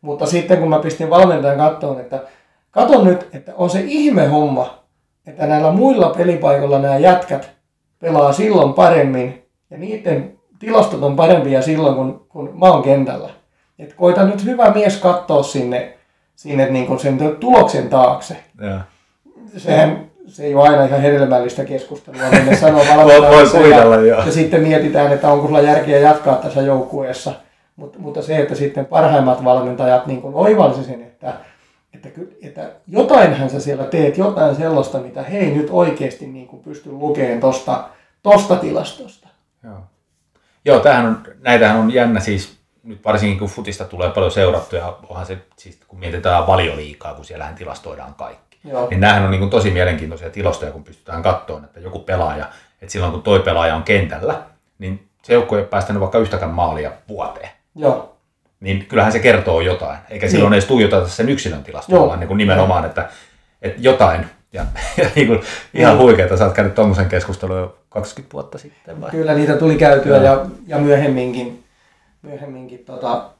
Mutta 0.00 0.26
sitten 0.26 0.58
kun 0.58 0.68
mä 0.68 0.78
pistin 0.78 1.10
valmentajan 1.10 1.58
kattoon, 1.58 2.00
että 2.00 2.22
katon 2.70 3.04
nyt, 3.04 3.28
että 3.32 3.52
on 3.56 3.70
se 3.70 3.80
ihme 3.86 4.26
homma, 4.26 4.84
että 5.26 5.46
näillä 5.46 5.72
muilla 5.72 6.08
pelipaikoilla 6.08 6.78
nämä 6.78 6.98
jätkät 6.98 7.50
pelaa 7.98 8.32
silloin 8.32 8.72
paremmin 8.72 9.49
ja 9.70 9.78
niiden 9.78 10.38
tilastot 10.58 11.02
on 11.02 11.16
parempia 11.16 11.62
silloin, 11.62 11.94
kun, 11.94 12.26
kun 12.28 12.50
mä 12.54 12.66
oon 12.66 12.82
kentällä. 12.82 13.30
Et 13.78 13.94
koita 13.94 14.24
nyt 14.24 14.44
hyvä 14.44 14.70
mies 14.70 14.96
katsoa 14.96 15.42
sinne, 15.42 15.98
sinne 16.36 16.70
niin 16.70 16.86
kuin 16.86 16.98
sen 16.98 17.36
tuloksen 17.40 17.88
taakse. 17.88 18.36
Ja. 18.60 18.80
Sehän 19.56 20.10
se 20.26 20.44
ei 20.44 20.54
ole 20.54 20.68
aina 20.68 20.84
ihan 20.84 21.00
hedelmällistä 21.00 21.64
keskustelua, 21.64 22.30
niin 22.30 22.46
ne 22.46 22.56
sanoo 22.56 22.84
valmentajalle 22.96 24.06
ja, 24.06 24.24
ja 24.26 24.32
sitten 24.32 24.62
mietitään, 24.62 25.12
että 25.12 25.32
onko 25.32 25.46
sulla 25.46 25.60
järkeä 25.60 25.98
jatkaa 25.98 26.36
tässä 26.36 26.62
joukkueessa. 26.62 27.32
Mut, 27.76 27.98
mutta 27.98 28.22
se, 28.22 28.36
että 28.36 28.54
sitten 28.54 28.86
parhaimmat 28.86 29.44
valmentajat 29.44 30.06
niin 30.06 30.20
oivalsi 30.24 30.84
sen, 30.84 31.02
että, 31.02 31.34
että, 31.94 32.08
että 32.42 32.70
jotainhan 32.86 33.50
sä 33.50 33.60
siellä 33.60 33.84
teet, 33.84 34.18
jotain 34.18 34.54
sellaista, 34.56 34.98
mitä 34.98 35.22
he 35.22 35.38
ei 35.38 35.50
nyt 35.50 35.68
oikeasti 35.70 36.26
niin 36.26 36.46
kuin 36.46 36.62
pysty 36.62 36.92
lukemaan 36.92 37.40
tosta, 37.40 37.84
tosta 38.22 38.56
tilastosta. 38.56 39.19
Joo, 39.64 39.82
Joo 40.64 40.80
tämähän 40.80 41.06
on, 41.06 41.22
näitähän 41.40 41.76
on 41.76 41.92
jännä 41.92 42.20
siis, 42.20 42.58
nyt 42.82 43.04
varsinkin 43.04 43.38
kun 43.38 43.48
futista 43.48 43.84
tulee 43.84 44.10
paljon 44.10 44.32
seurattuja, 44.32 44.98
onhan 45.08 45.26
se, 45.26 45.38
siis 45.56 45.78
kun 45.88 45.98
mietitään 45.98 46.46
valioliikaa, 46.46 47.14
kun 47.14 47.24
siellähän 47.24 47.54
tilastoidaan 47.54 48.14
kaikki 48.14 48.50
Joo. 48.64 48.88
Niin 48.90 49.00
nämähän 49.00 49.24
on 49.24 49.30
niin 49.30 49.38
kuin 49.38 49.50
tosi 49.50 49.70
mielenkiintoisia 49.70 50.30
tilastoja, 50.30 50.72
kun 50.72 50.84
pystytään 50.84 51.22
katsomaan, 51.22 51.64
että 51.64 51.80
joku 51.80 51.98
pelaaja, 51.98 52.46
että 52.82 52.92
silloin 52.92 53.12
kun 53.12 53.22
toi 53.22 53.40
pelaaja 53.40 53.76
on 53.76 53.82
kentällä, 53.82 54.42
niin 54.78 55.08
se 55.22 55.32
joukko 55.34 55.56
ei 55.56 55.62
ole 55.62 55.68
päästänyt 55.68 56.00
vaikka 56.00 56.18
yhtäkään 56.18 56.50
maalia 56.50 56.92
vuoteen. 57.08 57.48
Joo. 57.74 58.16
Niin 58.60 58.86
kyllähän 58.86 59.12
se 59.12 59.18
kertoo 59.18 59.60
jotain, 59.60 59.98
eikä 60.10 60.26
niin. 60.26 60.30
silloin 60.30 60.52
edes 60.52 60.64
tuijoteta 60.64 61.08
sen 61.08 61.28
yksilön 61.28 61.64
tilastoa, 61.64 62.06
vaan 62.06 62.20
niin 62.20 62.28
kuin 62.28 62.38
nimenomaan, 62.38 62.84
että, 62.84 63.08
että 63.62 63.80
jotain, 63.82 64.26
ja, 64.52 64.66
ja 64.96 65.10
niin 65.14 65.26
kuin, 65.26 65.40
ihan 65.74 65.98
huikeaa, 65.98 66.36
sä 66.36 66.44
oot 66.44 66.54
käynyt 66.54 66.74
tuommoisen 66.74 67.08
keskustelun 67.08 67.58
jo 67.58 67.78
20 67.88 68.32
vuotta 68.32 68.58
sitten. 68.58 69.00
Vai? 69.00 69.10
Kyllä 69.10 69.34
niitä 69.34 69.56
tuli 69.56 69.76
käytyä 69.76 70.16
ja, 70.16 70.22
ja, 70.22 70.46
ja 70.66 70.78
myöhemminkin, 70.78 71.64
myöhemminkin 72.22 72.84
tota, 72.84 73.30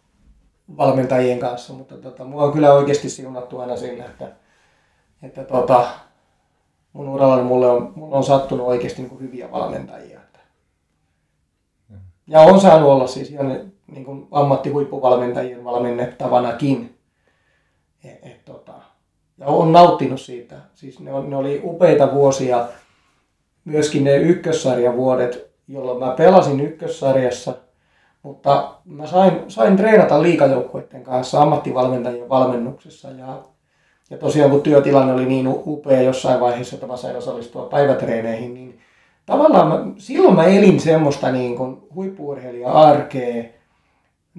valmentajien 0.76 1.38
kanssa, 1.38 1.73
mutta 1.73 1.97
tota, 1.97 2.25
mua 2.25 2.45
on 2.45 2.52
kyllä 2.52 2.73
oikeasti 2.73 3.11
siunattu 3.11 3.59
aina 3.61 3.76
sillä, 3.76 4.05
että 4.05 4.29
että 5.23 5.45
tota, 5.45 5.88
mun 6.93 7.09
uralla 7.09 7.43
mulle 7.43 7.67
on, 7.67 7.93
mulle 7.97 8.17
on 8.17 8.25
sattunut 8.25 8.67
oikeasti 8.67 9.02
niin 9.02 9.11
kuin 9.11 9.21
hyviä 9.21 9.50
valmentajia. 9.50 10.21
Että. 10.21 10.38
Ja 12.26 12.40
on 12.40 12.61
saanut 12.61 12.88
olla 12.88 13.07
siis 13.07 13.31
ihan 13.31 13.73
niin 13.87 14.05
kuin 14.05 14.29
ammattihuippuvalmentajien 14.31 15.64
valmennettavanakin. 15.64 16.99
Et, 18.05 18.19
et, 18.23 18.45
tota, 18.45 18.60
ja 19.40 19.47
on 19.47 19.73
nauttinut 19.73 20.20
siitä. 20.20 20.56
Siis 20.75 21.00
ne, 21.00 21.12
on, 21.12 21.30
ne 21.30 21.37
oli 21.37 21.61
upeita 21.64 22.12
vuosia, 22.12 22.68
myöskin 23.64 24.04
ne 24.04 24.16
ykkössarjavuodet, 24.16 25.50
jolloin 25.68 25.99
mä 25.99 26.14
pelasin 26.16 26.61
ykkössarjassa, 26.61 27.54
mutta 28.23 28.75
mä 28.85 29.06
sain, 29.06 29.32
sain 29.49 29.76
treenata 29.76 30.23
liikajoukkuiden 30.23 31.04
kanssa 31.04 31.42
ammattivalmentajien 31.42 32.28
valmennuksessa. 32.28 33.09
Ja 33.11 33.42
ja 34.11 34.18
tosiaan 34.18 34.50
kun 34.50 34.62
työtilanne 34.62 35.12
oli 35.12 35.26
niin 35.26 35.49
upea 35.49 36.02
jossain 36.02 36.40
vaiheessa, 36.40 36.76
että 36.76 36.87
mä 36.87 36.97
sain 36.97 37.16
osallistua 37.16 37.64
päivätreeneihin, 37.64 38.54
niin 38.54 38.78
tavallaan 39.26 39.68
mä, 39.68 39.92
silloin 39.99 40.37
mä 40.37 40.44
elin 40.44 40.80
semmoista 40.80 41.32
niin 41.32 41.56
kuin 41.56 41.76
huippuurheilija-arkea 41.94 43.44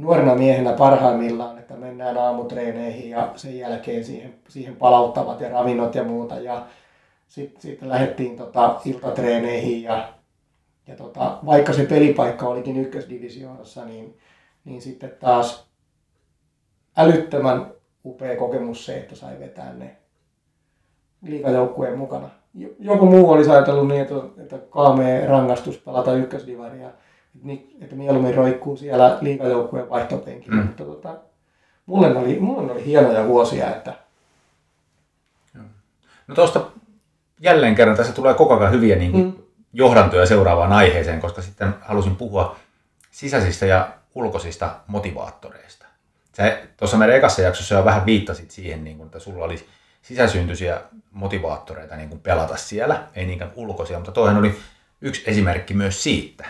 nuorena 0.01 0.36
miehenä 0.36 0.74
parhaimmillaan, 0.74 1.58
että 1.58 1.74
mennään 1.74 2.17
aamutreeneihin 2.17 3.10
ja 3.10 3.31
sen 3.36 3.58
jälkeen 3.58 4.05
siihen, 4.05 4.34
siihen 4.48 4.75
palauttavat 4.75 5.41
ja 5.41 5.50
ravinnot 5.50 5.96
ja 5.96 6.03
muuta. 6.03 6.39
Ja 6.39 6.65
sitten 7.27 7.62
sit 7.62 7.81
lähdettiin 7.81 8.38
tota 8.38 8.79
iltatreeneihin 8.86 9.84
ja, 9.84 10.13
ja 10.88 10.96
tota, 10.96 11.38
vaikka 11.46 11.74
se 11.74 11.86
pelipaikka 11.86 12.48
olikin 12.48 12.77
ykkösdivisioonassa, 12.77 13.86
niin, 13.86 14.17
niin 14.65 14.81
sitten 14.81 15.13
taas 15.20 15.67
älyttömän 16.98 17.72
upea 18.05 18.38
kokemus 18.38 18.86
se, 18.86 18.98
että 18.98 19.15
sai 19.15 19.39
vetää 19.39 19.74
ne 19.74 19.98
liikajoukkueen 21.22 21.98
mukana. 21.98 22.29
Joku 22.79 23.05
muu 23.05 23.31
olisi 23.31 23.50
ajatellut 23.50 23.88
niin, 23.88 24.01
että, 24.01 24.15
että 24.38 24.58
kaamee 24.58 25.27
rangaistus 25.27 25.77
pelata 25.77 26.13
ykkösdivaria, 26.13 26.89
että, 27.35 27.75
että 27.81 27.95
mieluummin 27.95 28.35
roikkuu 28.35 28.77
siellä 28.77 29.17
liikajoukkueen 29.21 29.89
vaihtopenkillä. 29.89 30.55
Mm. 30.55 30.67
Mutta 30.67 30.85
tota, 30.85 31.15
mulle, 31.85 32.17
oli, 32.17 32.39
mulle 32.39 32.71
oli 32.71 32.85
hienoja 32.85 33.27
vuosia, 33.27 33.75
että... 33.75 33.93
No 36.27 36.35
tuosta 36.35 36.65
jälleen 37.39 37.75
kerran 37.75 37.97
tässä 37.97 38.13
tulee 38.13 38.33
koko 38.33 38.57
ajan 38.57 38.71
hyviä 38.71 38.95
niin 38.95 39.11
kuin, 39.11 39.23
mm. 39.23 39.33
johdantoja 39.73 40.25
seuraavaan 40.25 40.73
aiheeseen, 40.73 41.21
koska 41.21 41.41
sitten 41.41 41.75
halusin 41.81 42.15
puhua 42.15 42.55
sisäisistä 43.11 43.65
ja 43.65 43.89
ulkoisista 44.15 44.75
motivaattoreista. 44.88 45.85
Sä 46.33 46.57
tuossa 46.77 46.97
meidän 46.97 47.15
ekassa 47.15 47.41
jaksossa 47.41 47.75
jo 47.75 47.85
vähän 47.85 48.05
viittasit 48.05 48.51
siihen, 48.51 48.83
niin 48.83 48.97
kun, 48.97 49.05
että 49.05 49.19
sulla 49.19 49.45
oli 49.45 49.65
sisäsyntyisiä 50.01 50.81
motivaattoreita 51.11 51.95
niin 51.95 52.09
kun 52.09 52.19
pelata 52.19 52.57
siellä, 52.57 53.03
ei 53.15 53.25
niinkään 53.25 53.51
ulkoisia, 53.55 53.97
mutta 53.97 54.11
toihan 54.11 54.38
oli 54.38 54.55
yksi 55.01 55.23
esimerkki 55.27 55.73
myös 55.73 56.03
siitä, 56.03 56.45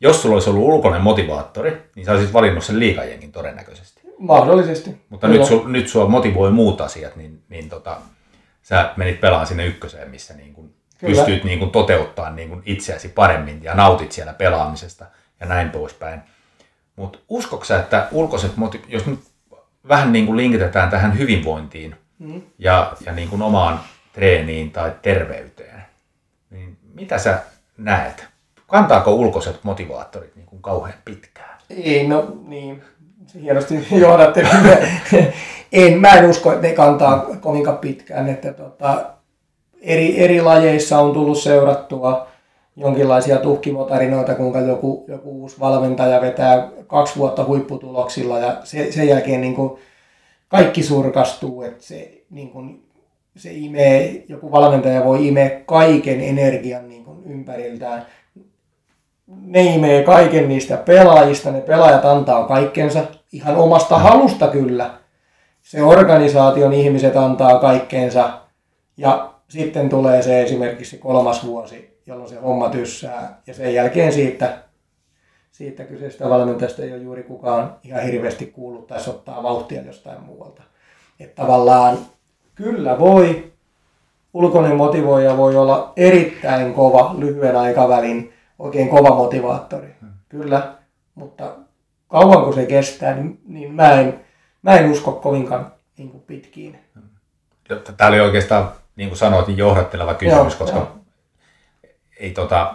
jos 0.00 0.22
sulla 0.22 0.34
olisi 0.34 0.50
ollut 0.50 0.64
ulkoinen 0.64 1.02
motivaattori, 1.02 1.90
niin 1.94 2.06
sä 2.06 2.12
olisit 2.12 2.32
valinnut 2.32 2.64
sen 2.64 2.78
liikajenkin 2.78 3.32
todennäköisesti. 3.32 4.00
Mahdollisesti. 4.18 4.96
Mutta 5.08 5.28
nyt, 5.28 5.44
su, 5.44 5.64
nyt 5.66 5.88
sua 5.88 6.08
motivoi 6.08 6.50
muut 6.50 6.80
asiat, 6.80 7.16
niin, 7.16 7.42
niin 7.48 7.68
tota, 7.68 7.96
sä 8.62 8.92
menit 8.96 9.20
pelaan 9.20 9.46
sinne 9.46 9.66
ykköseen, 9.66 10.10
missä 10.10 10.34
niin 10.34 10.54
kun 10.54 10.74
pystyt 11.00 11.44
niin 11.44 11.58
kun 11.58 11.70
toteuttaa 11.70 12.30
niin 12.30 12.48
kun 12.48 12.62
itseäsi 12.66 13.08
paremmin 13.08 13.62
ja 13.62 13.74
nautit 13.74 14.12
siellä 14.12 14.32
pelaamisesta 14.32 15.06
ja 15.40 15.46
näin 15.46 15.70
poispäin. 15.70 16.20
Mutta 16.96 17.18
uskoksa, 17.28 17.78
että 17.78 18.08
ulkoiset 18.12 18.56
motiv... 18.56 18.80
jos 18.88 19.06
nyt 19.06 19.20
vähän 19.88 20.12
niin 20.12 20.26
kuin 20.26 20.36
linkitetään 20.36 20.90
tähän 20.90 21.18
hyvinvointiin 21.18 21.96
mm. 22.18 22.42
ja, 22.58 22.92
ja 23.06 23.12
niin 23.12 23.28
kuin 23.28 23.42
omaan 23.42 23.80
treeniin 24.12 24.70
tai 24.70 24.92
terveyteen, 25.02 25.82
niin 26.50 26.78
mitä 26.94 27.18
sä 27.18 27.42
näet? 27.76 28.27
Kantaako 28.68 29.14
ulkoiset 29.14 29.58
motivaattorit 29.62 30.36
niin 30.36 30.46
kuin 30.46 30.62
kauhean 30.62 30.98
pitkään? 31.04 31.58
Ei, 31.70 32.06
no 32.06 32.36
niin, 32.46 32.82
hienosti 33.42 33.86
johdatte. 33.90 34.46
en, 35.72 36.00
mä 36.00 36.12
en 36.12 36.30
usko, 36.30 36.52
että 36.52 36.66
ne 36.66 36.72
kantaa 36.72 37.26
kovinkaan 37.40 37.78
pitkään. 37.78 38.28
Että 38.28 38.52
tota, 38.52 39.04
eri, 39.80 40.24
eri 40.24 40.40
lajeissa 40.40 40.98
on 40.98 41.12
tullut 41.12 41.38
seurattua 41.38 42.26
jonkinlaisia 42.76 43.36
tuhkimotarinoita, 43.36 44.34
kuinka 44.34 44.60
joku, 44.60 45.04
joku 45.08 45.30
uusi 45.30 45.60
valmentaja 45.60 46.20
vetää 46.20 46.68
kaksi 46.86 47.16
vuotta 47.16 47.44
huipputuloksilla 47.44 48.38
ja 48.38 48.60
se, 48.64 48.92
sen 48.92 49.08
jälkeen 49.08 49.40
niin 49.40 49.54
kuin 49.54 49.78
kaikki 50.48 50.82
surkastuu, 50.82 51.62
että 51.62 51.84
se, 51.84 52.22
niin 52.30 52.50
kuin, 52.50 52.82
se 53.36 53.50
imee, 53.52 54.24
joku 54.28 54.52
valmentaja 54.52 55.04
voi 55.04 55.28
imeä 55.28 55.50
kaiken 55.66 56.20
energian 56.20 56.88
niin 56.88 57.04
kuin 57.04 57.24
ympäriltään. 57.24 58.06
Ne 59.28 59.62
imee 59.62 60.02
kaiken 60.02 60.48
niistä 60.48 60.76
pelaajista, 60.76 61.50
ne 61.50 61.60
pelaajat 61.60 62.04
antaa 62.04 62.46
kaikkensa 62.46 63.00
ihan 63.32 63.56
omasta 63.56 63.98
halusta 63.98 64.48
kyllä. 64.48 64.90
Se 65.62 65.82
organisaation 65.82 66.72
ihmiset 66.72 67.16
antaa 67.16 67.58
kaikkensa 67.58 68.38
ja 68.96 69.30
sitten 69.48 69.88
tulee 69.88 70.22
se 70.22 70.42
esimerkiksi 70.42 70.98
kolmas 70.98 71.46
vuosi, 71.46 72.00
jolloin 72.06 72.28
se 72.28 72.36
homma 72.40 72.68
tyssää. 72.68 73.40
Ja 73.46 73.54
sen 73.54 73.74
jälkeen 73.74 74.12
siitä, 74.12 74.58
siitä 75.52 75.84
kyseisestä 75.84 76.28
valmentajasta 76.28 76.82
ei 76.82 76.92
ole 76.92 77.02
juuri 77.02 77.22
kukaan 77.22 77.76
ihan 77.84 78.02
hirveästi 78.02 78.46
kuullut 78.46 78.86
tai 78.86 78.98
ottaa 79.08 79.42
vauhtia 79.42 79.82
jostain 79.82 80.22
muualta. 80.22 80.62
Että 81.20 81.42
tavallaan 81.42 81.98
kyllä 82.54 82.98
voi, 82.98 83.52
ulkoinen 84.34 84.76
motivoija 84.76 85.36
voi 85.36 85.56
olla 85.56 85.92
erittäin 85.96 86.74
kova 86.74 87.14
lyhyen 87.18 87.56
aikavälin, 87.56 88.32
oikein 88.58 88.88
kova 88.88 89.14
motivaattori. 89.14 89.94
Hmm. 90.00 90.12
Kyllä, 90.28 90.74
mutta 91.14 91.56
kauan 92.08 92.44
kun 92.44 92.54
se 92.54 92.66
kestää, 92.66 93.14
niin, 93.14 93.40
niin 93.46 93.74
mä, 93.74 93.92
en, 93.92 94.24
mä 94.62 94.76
en 94.76 94.90
usko 94.90 95.12
kovinkaan 95.12 95.72
niin 95.98 96.10
kuin 96.10 96.22
pitkiin. 96.22 96.78
Tämä 97.96 98.08
oli 98.08 98.20
oikeastaan, 98.20 98.72
niin 98.96 99.08
kuin 99.08 99.18
sanoit, 99.18 99.46
niin 99.46 99.58
johdatteleva 99.58 100.14
kysymys, 100.14 100.52
joo, 100.52 100.58
koska 100.58 100.76
joo 100.78 100.98
ei 102.18 102.30
tota, 102.30 102.74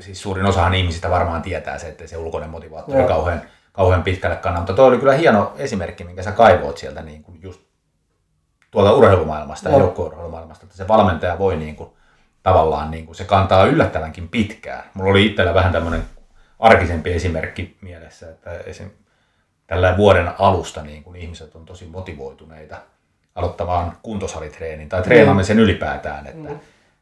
siis 0.00 0.22
suurin 0.22 0.46
osahan 0.46 0.74
ihmisistä 0.74 1.10
varmaan 1.10 1.42
tietää 1.42 1.78
se, 1.78 1.88
että 1.88 2.06
se 2.06 2.16
ulkoinen 2.16 2.50
motivaattori 2.50 3.00
on 3.00 3.08
kauhean, 3.08 3.42
kauhean 3.72 4.02
pitkälle 4.02 4.36
kannaa. 4.36 4.60
Mutta 4.60 4.72
toi 4.72 4.86
oli 4.86 4.98
kyllä 4.98 5.12
hieno 5.12 5.52
esimerkki, 5.58 6.04
minkä 6.04 6.22
sä 6.22 6.32
kaivoit 6.32 6.78
sieltä 6.78 7.02
niin 7.02 7.22
kuin 7.22 7.42
just 7.42 7.60
tuolta 8.70 8.92
urheilumaailmasta 8.92 9.68
ja 9.68 9.78
joukkueurheilumaailmasta, 9.78 10.64
että 10.66 10.76
se 10.76 10.88
valmentaja 10.88 11.38
voi 11.38 11.56
niin 11.56 11.76
kuin, 11.76 11.90
tavallaan, 12.46 12.90
niin 12.90 13.06
kuin, 13.06 13.16
se 13.16 13.24
kantaa 13.24 13.64
yllättävänkin 13.64 14.28
pitkään. 14.28 14.84
Mulla 14.94 15.10
oli 15.10 15.26
itsellä 15.26 15.54
vähän 15.54 15.72
tämmöinen 15.72 16.02
arkisempi 16.58 17.12
esimerkki 17.12 17.76
mielessä, 17.80 18.30
että 18.30 18.50
esim. 18.50 18.90
tällä 19.66 19.96
vuoden 19.96 20.30
alusta 20.38 20.82
niin 20.82 21.04
kun 21.04 21.16
ihmiset 21.16 21.54
on 21.54 21.64
tosi 21.64 21.86
motivoituneita 21.86 22.76
aloittamaan 23.34 23.96
kuntosalitreenin 24.02 24.88
tai 24.88 25.02
treenaamisen 25.02 25.58
ylipäätään, 25.58 26.26
että, 26.26 26.48
mm. 26.48 26.58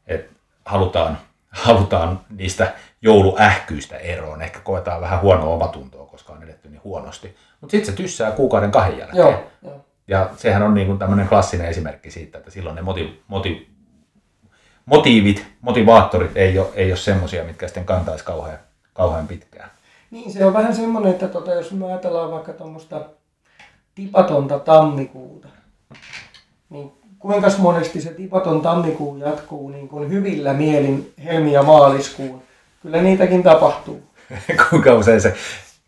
että 0.07 0.33
halutaan, 0.65 1.17
halutaan 1.65 2.21
niistä 2.29 2.73
jouluähkyistä 3.01 3.97
eroon. 3.97 4.41
Ehkä 4.41 4.59
koetaan 4.59 5.01
vähän 5.01 5.21
huonoa 5.21 5.53
omatuntoa, 5.53 6.05
koska 6.05 6.33
on 6.33 6.43
edetty 6.43 6.69
niin 6.69 6.81
huonosti. 6.83 7.35
Mutta 7.61 7.71
sitten 7.71 7.93
se 7.93 7.97
tyssää 7.97 8.31
kuukauden 8.31 8.71
kahden 8.71 8.97
jälkeen. 8.97 9.17
Joo, 9.17 9.43
joo. 9.63 9.85
Ja 10.07 10.29
sehän 10.37 10.63
on 10.63 10.73
niin 10.73 10.99
tämmöinen 10.99 11.27
klassinen 11.27 11.67
esimerkki 11.67 12.11
siitä, 12.11 12.37
että 12.37 12.51
silloin 12.51 12.75
ne 12.75 12.81
moti, 12.81 13.23
moti, 13.27 13.74
motiivit, 14.85 15.45
motivaattorit 15.61 16.37
ei 16.37 16.59
ole, 16.59 16.67
ei 16.75 16.91
ole 16.91 16.97
semmoisia, 16.97 17.43
mitkä 17.43 17.67
sitten 17.67 17.85
kantaisi 17.85 18.25
kauhean, 18.25 18.59
kauhean 18.93 19.27
pitkään. 19.27 19.69
Niin, 20.11 20.31
se 20.31 20.45
on 20.45 20.53
vähän 20.53 20.75
semmoinen, 20.75 21.11
että 21.11 21.27
tota, 21.27 21.53
jos 21.53 21.71
me 21.71 21.85
ajatellaan 21.85 22.31
vaikka 22.31 22.53
tuommoista 22.53 23.05
tipatonta 23.95 24.59
tammikuuta, 24.59 25.47
niin 26.69 26.91
kuinka 27.19 27.47
monesti 27.57 28.01
se 28.01 28.13
tipaton 28.13 28.61
tammikuu 28.61 29.17
jatkuu 29.17 29.69
niin 29.69 29.87
kuin 29.87 30.09
hyvillä 30.09 30.53
mielin 30.53 31.13
helmi- 31.23 31.53
ja 31.53 31.63
maaliskuun? 31.63 32.41
Kyllä 32.81 33.01
niitäkin 33.01 33.43
tapahtuu. 33.43 34.03
Kuinka 34.69 34.93
usein 34.93 35.21
se 35.21 35.33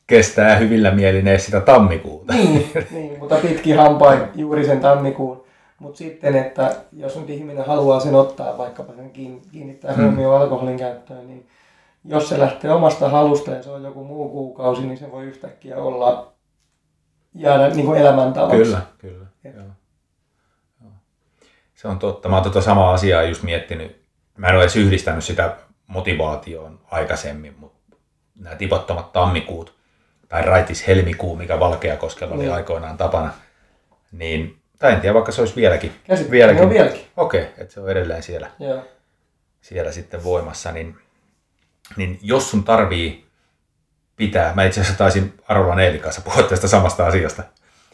kestää 0.07 0.55
hyvillä 0.55 0.91
mielin 0.91 1.27
edes 1.27 1.45
sitä 1.45 1.61
tammikuuta. 1.61 2.33
Niin, 2.33 2.71
niin 2.91 3.19
mutta 3.19 3.35
pitki 3.35 3.71
hampain 3.71 4.21
juuri 4.35 4.65
sen 4.65 4.79
tammikuun. 4.79 5.46
Mutta 5.79 5.97
sitten, 5.97 6.35
että 6.35 6.75
jos 6.91 7.15
nyt 7.15 7.29
ihminen 7.29 7.65
haluaa 7.65 7.99
sen 7.99 8.15
ottaa, 8.15 8.57
vaikkapa 8.57 8.93
sen 8.93 9.11
kiinnittää 9.51 9.95
mm. 9.95 10.03
huomioon 10.03 10.41
alkoholin 10.41 10.77
käyttöön, 10.77 11.27
niin 11.27 11.47
jos 12.05 12.29
se 12.29 12.39
lähtee 12.39 12.71
omasta 12.71 13.09
halusta 13.09 13.51
ja 13.51 13.63
se 13.63 13.69
on 13.69 13.83
joku 13.83 14.03
muu 14.03 14.29
kuukausi, 14.29 14.81
niin 14.81 14.97
se 14.97 15.11
voi 15.11 15.25
yhtäkkiä 15.25 15.77
olla 15.77 16.33
jäädä 17.33 17.69
niin 17.69 17.85
kuin 17.85 17.99
elämäntavaksi. 17.99 18.63
Kyllä, 18.63 18.81
kyllä. 18.97 19.25
Joo. 19.43 19.53
Joo. 20.83 20.91
Se 21.75 21.87
on 21.87 21.99
totta. 21.99 22.29
Mä 22.29 22.35
oon 22.35 22.43
tuota 22.43 22.61
samaa 22.61 22.93
asiaa 22.93 23.23
just 23.23 23.43
miettinyt. 23.43 24.05
Mä 24.37 24.47
en 24.47 24.55
ole 24.55 24.63
edes 24.63 24.75
yhdistänyt 24.75 25.23
sitä 25.23 25.55
motivaatioon 25.87 26.79
aikaisemmin, 26.91 27.55
mutta 27.59 27.97
nämä 28.39 28.55
tipottomat 28.55 29.11
tammikuut 29.11 29.77
tai 30.29 30.41
raitis 30.41 30.87
helmikuu, 30.87 31.35
mikä 31.35 31.59
Valkeakoskella 31.59 32.35
oli 32.35 32.45
mm. 32.45 32.53
aikoinaan 32.53 32.97
tapana, 32.97 33.33
niin, 34.11 34.56
tai 34.79 34.93
en 34.93 35.01
tiedä, 35.01 35.13
vaikka 35.13 35.31
se 35.31 35.41
olisi 35.41 35.55
vieläkin. 35.55 35.91
vieläkin. 36.31 36.63
On 36.63 36.69
vieläkin. 36.69 37.07
Okei, 37.17 37.41
okay, 37.41 37.53
että 37.57 37.73
se 37.73 37.79
on 37.79 37.89
edelleen 37.89 38.23
siellä, 38.23 38.51
Joo. 38.59 38.85
siellä 39.61 39.91
sitten 39.91 40.23
voimassa, 40.23 40.71
niin, 40.71 40.95
niin 41.95 42.19
jos 42.21 42.51
sun 42.51 42.63
tarvii 42.63 43.27
pitää, 44.15 44.53
mä 44.55 44.63
itse 44.63 44.81
asiassa 44.81 44.97
taisin 44.97 45.33
Arolan 45.47 45.79
Eelin 45.79 46.01
kanssa 46.01 46.21
puhua 46.21 46.43
tästä 46.43 46.67
samasta 46.67 47.07
asiasta, 47.07 47.43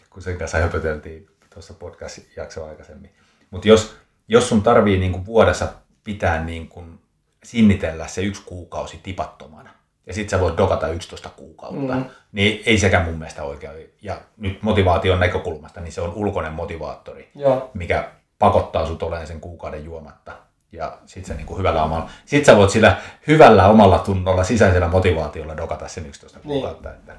kun 0.10 0.22
sen 0.22 0.38
kanssa 0.38 0.58
höpöteltiin 0.58 1.28
tuossa 1.54 1.74
podcast-jaksoa 1.74 2.70
aikaisemmin. 2.70 3.16
Mutta 3.52 3.68
jos, 3.68 3.96
jos 4.28 4.50
sun 4.50 4.64
tarvii 4.64 5.00
niin 5.00 5.12
kuin 5.12 5.26
vuodessa 5.26 5.74
pitää 6.04 6.44
niin 6.44 6.68
kuin 6.68 7.00
sinnitellä 7.44 8.08
se 8.08 8.22
yksi 8.22 8.42
kuukausi 8.46 9.00
tipattomana, 9.04 9.74
ja 10.08 10.14
sitten 10.14 10.30
sä 10.30 10.44
voit 10.44 10.58
dokata 10.58 10.88
11 10.88 11.30
kuukautta. 11.30 11.96
Mm. 11.96 12.06
Niin 12.32 12.64
ei 12.66 12.78
sekään 12.78 13.06
mun 13.06 13.18
mielestä 13.18 13.44
oikein. 13.44 13.90
Ja 14.02 14.22
nyt 14.38 14.62
motivaation 14.62 15.20
näkökulmasta, 15.20 15.82
niin 15.82 15.92
se 15.92 16.02
on 16.02 16.14
ulkoinen 16.14 16.54
motivaattori, 16.54 17.30
Joo. 17.36 17.72
mikä 17.74 18.10
pakottaa 18.40 18.88
sut 18.88 19.04
olemaan 19.04 19.28
sen 19.28 19.40
kuukauden 19.40 19.86
juomatta. 19.86 20.32
Ja 20.72 20.98
sit 21.06 21.26
sä, 21.26 21.34
niin 21.34 21.46
kuin 21.46 21.58
hyvällä 21.58 21.84
omalla, 21.84 22.10
sit 22.26 22.46
sä 22.46 22.58
voit 22.58 22.70
sillä 22.70 22.98
hyvällä 23.28 23.68
omalla 23.68 24.00
tunnolla, 24.00 24.44
sisäisellä 24.44 24.88
motivaatiolla 24.88 25.58
dokata 25.58 25.88
sen 25.88 26.06
11 26.06 26.40
niin. 26.40 26.48
kuukautta. 26.48 26.92
Että, 26.92 27.16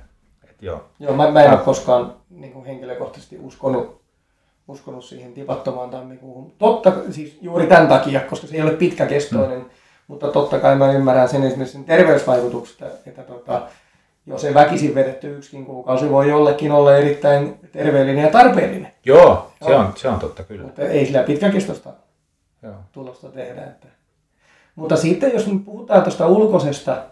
et 0.51 0.63
joo. 0.63 0.85
joo, 0.99 1.15
mä, 1.15 1.31
mä 1.31 1.43
en 1.43 1.51
ole 1.51 1.59
koskaan 1.59 2.17
niin 2.31 2.53
kuin 2.53 2.67
henkilökohtaisesti 2.67 3.39
uskonut, 3.39 4.03
uskonut 4.69 5.05
siihen 5.05 5.33
tipattomaan 5.33 5.91
tammikuuhun. 5.91 6.53
Totta, 6.59 6.93
siis 7.11 7.39
juuri 7.41 7.67
tämän 7.67 7.89
takia, 7.89 8.21
koska 8.21 8.47
se 8.47 8.57
ei 8.57 8.63
ole 8.63 8.73
pitkäkestoinen. 8.77 9.59
Mm 9.59 9.71
mutta 10.09 10.29
totta 10.29 10.59
kai 10.59 10.77
mä 10.77 10.93
ymmärrän 10.93 11.29
sen 11.29 11.45
esimerkiksi 11.45 11.73
sen 11.73 11.85
terveysvaikutukset, 11.85 12.83
että, 13.07 13.23
tota, 13.23 13.63
jos 14.27 14.45
ei 14.45 14.55
väkisin 14.55 14.95
vedetty 14.95 15.37
yksikin 15.37 15.67
kuukausi, 15.67 16.11
voi 16.11 16.29
jollekin 16.29 16.73
olla 16.73 16.97
erittäin 16.97 17.59
terveellinen 17.73 18.25
ja 18.25 18.31
tarpeellinen. 18.31 18.93
Joo, 19.05 19.53
se. 19.67 19.75
On, 19.75 19.93
se 19.97 20.09
on 20.09 20.19
totta 20.19 20.43
kyllä. 20.43 20.63
Mutta 20.63 20.83
ei 20.83 21.07
sillä 21.07 21.23
pitkäkestoista 21.23 21.91
Joo. 22.63 22.75
tulosta 22.93 23.29
tehdä. 23.29 23.63
Että. 23.63 23.87
Mutta 24.75 24.97
sitten 24.97 25.33
jos 25.33 25.47
nyt 25.47 25.65
puhutaan 25.65 26.03
tuosta 26.03 26.27
ulkoisesta, 26.27 27.03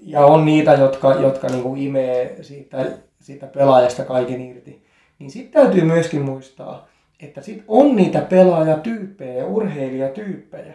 ja 0.00 0.26
on 0.26 0.44
niitä, 0.44 0.72
jotka, 0.72 1.14
jotka 1.14 1.46
niinku 1.46 1.74
imee 1.76 2.36
siitä, 2.42 2.86
siitä 3.20 3.46
pelaajasta 3.46 4.04
kaiken 4.04 4.40
irti, 4.40 4.86
niin 5.18 5.30
sitten 5.30 5.62
täytyy 5.62 5.84
myöskin 5.84 6.22
muistaa, 6.22 6.88
että 7.20 7.40
sit 7.40 7.64
on 7.68 7.96
niitä 7.96 8.20
pelaajatyyppejä 8.20 9.34
ja 9.34 9.46
urheilijatyyppejä, 9.46 10.74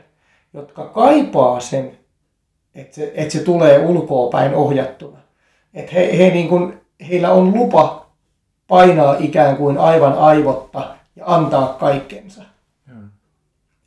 jotka 0.54 0.86
kaipaa 0.86 1.60
sen, 1.60 1.98
että 2.76 2.96
se, 2.96 3.12
että 3.16 3.34
se 3.34 3.40
tulee 3.40 3.80
ulkoa 3.80 4.30
päin 4.30 4.56
ohjattuna. 4.56 5.18
Että 5.74 5.92
he, 5.92 6.18
he 6.18 6.30
niin 6.30 6.50
kuin, 6.50 6.82
heillä 7.10 7.32
on 7.32 7.54
lupa 7.54 8.06
painaa 8.68 9.16
ikään 9.20 9.58
kuin 9.58 9.78
aivan 9.78 10.14
aivotta 10.14 10.96
ja 11.16 11.24
antaa 11.28 11.68
kaikkensa. 11.68 12.44
Hmm. 12.88 13.10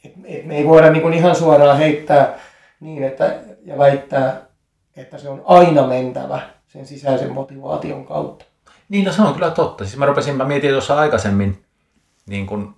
Et, 0.05 0.13
et 0.25 0.47
me 0.47 0.57
ei 0.57 0.67
voida 0.67 0.91
niin 0.91 1.03
kuin 1.03 1.15
ihan 1.15 1.37
suoraan 1.37 1.79
heittää 1.79 2.39
niin 2.81 3.03
että, 3.03 3.41
ja 3.65 3.79
väittää, 3.79 4.43
että 4.97 5.19
se 5.19 5.29
on 5.29 5.43
aina 5.45 5.87
mentävä 5.87 6.41
sen 6.69 6.87
sisäisen 6.87 7.33
motivaation 7.33 8.07
kautta. 8.07 8.45
Niin, 8.89 9.05
no 9.05 9.13
se 9.13 9.23
on 9.23 9.35
kyllä 9.35 9.51
totta. 9.51 9.85
Siis 9.85 9.97
mä 9.97 10.07
rupesin, 10.07 10.37
mä 10.37 10.45
mietin 10.45 10.71
tuossa 10.71 10.99
aikaisemmin 10.99 11.65
niin 12.27 12.47
kuin 12.47 12.75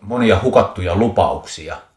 monia 0.00 0.40
hukattuja 0.42 0.96
lupauksia– 0.96 1.76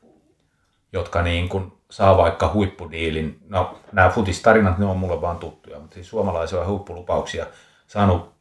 jotka 0.95 1.21
niin 1.21 1.49
kuin 1.49 1.73
saa 1.91 2.17
vaikka 2.17 2.51
huippudiilin. 2.53 3.37
No, 3.47 3.77
nämä 3.91 4.09
futistarinat, 4.09 4.77
ne 4.77 4.85
on 4.85 4.97
mulle 4.97 5.21
vaan 5.21 5.37
tuttuja, 5.37 5.79
mutta 5.79 5.93
siis 5.93 6.09
suomalaisia 6.09 6.65
huippulupauksia 6.65 7.45
saanut 7.87 8.33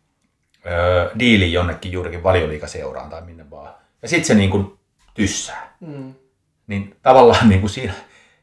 öö, 0.66 1.10
diilin 1.18 1.52
jonnekin 1.52 1.92
juurikin 1.92 2.22
valioliikaseuraan 2.22 3.10
tai 3.10 3.22
minne 3.22 3.50
vaan. 3.50 3.74
Ja 4.02 4.08
sitten 4.08 4.24
se 4.24 4.34
niin 4.34 4.50
kuin 4.50 4.78
tyssää. 5.14 5.76
Mm. 5.80 6.14
Niin 6.66 6.96
tavallaan 7.02 7.48
niin 7.48 7.60
kuin 7.60 7.70
siinä, 7.70 7.92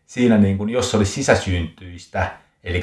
siinä 0.06 0.38
niin 0.38 0.58
kuin, 0.58 0.70
jos 0.70 0.92
se 0.92 0.98
olisi 0.98 1.12
sisäsyntyistä, 1.12 2.32
eli 2.64 2.82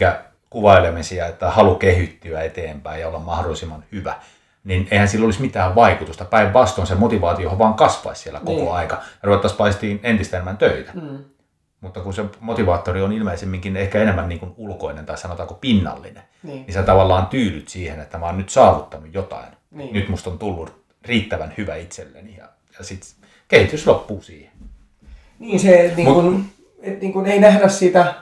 kuvailemisia, 0.50 1.26
että 1.26 1.50
halu 1.50 1.74
kehittyä 1.74 2.42
eteenpäin 2.42 3.00
ja 3.00 3.08
olla 3.08 3.18
mahdollisimman 3.18 3.84
hyvä, 3.92 4.20
niin 4.68 4.88
eihän 4.90 5.09
sillä 5.09 5.24
olisi 5.24 5.40
mitään 5.40 5.74
vaikutusta. 5.74 6.24
Päinvastoin 6.24 6.87
se 6.87 6.94
motivaatio 6.94 7.59
vaan 7.59 7.74
kasvaisi 7.74 8.22
siellä 8.22 8.38
koko 8.38 8.52
niin. 8.52 8.72
aika 8.72 8.94
ja 8.94 9.02
ruvettaisiin 9.22 9.59
paistiin 9.59 10.00
entistä 10.02 10.37
enemmän 10.37 10.57
töitä. 10.57 10.92
Mm. 10.94 11.18
Mutta 11.81 12.00
kun 12.00 12.14
se 12.14 12.24
motivaattori 12.40 13.02
on 13.02 13.12
ilmeisemminkin 13.12 13.76
ehkä 13.76 14.02
enemmän 14.02 14.28
niin 14.28 14.38
kuin 14.38 14.54
ulkoinen 14.57 15.07
tai 15.07 15.18
sanotaanko 15.18 15.54
pinnallinen, 15.54 16.22
niin. 16.42 16.62
niin 16.66 16.72
sä 16.72 16.83
tavallaan 16.83 17.26
tyydyt 17.26 17.68
siihen, 17.68 18.00
että 18.00 18.18
mä 18.18 18.26
oon 18.26 18.38
nyt 18.38 18.50
saavuttanut 18.50 19.14
jotain. 19.14 19.48
Niin. 19.70 19.94
Nyt 19.94 20.09
musta 20.09 20.31
on 20.31 20.38
tullut 20.38 20.72
riittävän 21.04 21.54
hyvä 21.59 21.76
itselleni 21.76 22.37
ja, 22.37 22.48
ja 22.78 22.85
sitten 22.85 23.28
kehitys 23.48 23.87
loppuu 23.87 24.22
siihen. 24.22 24.52
Niin 25.38 25.61
se, 25.61 25.92
niin 25.96 26.14
kun, 26.14 26.24
Mut, 26.24 26.42
et 26.83 27.00
niin 27.00 27.12
kun 27.12 27.26
ei 27.26 27.40
nähdä 27.40 27.68
sitä, 27.68 28.14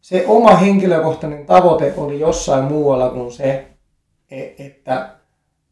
se 0.00 0.24
oma 0.26 0.56
henkilökohtainen 0.56 1.46
tavoite 1.46 1.94
oli 1.96 2.20
jossain 2.20 2.64
muualla 2.64 3.10
kuin 3.10 3.32
se, 3.32 3.66
e, 4.30 4.42
että 4.58 5.10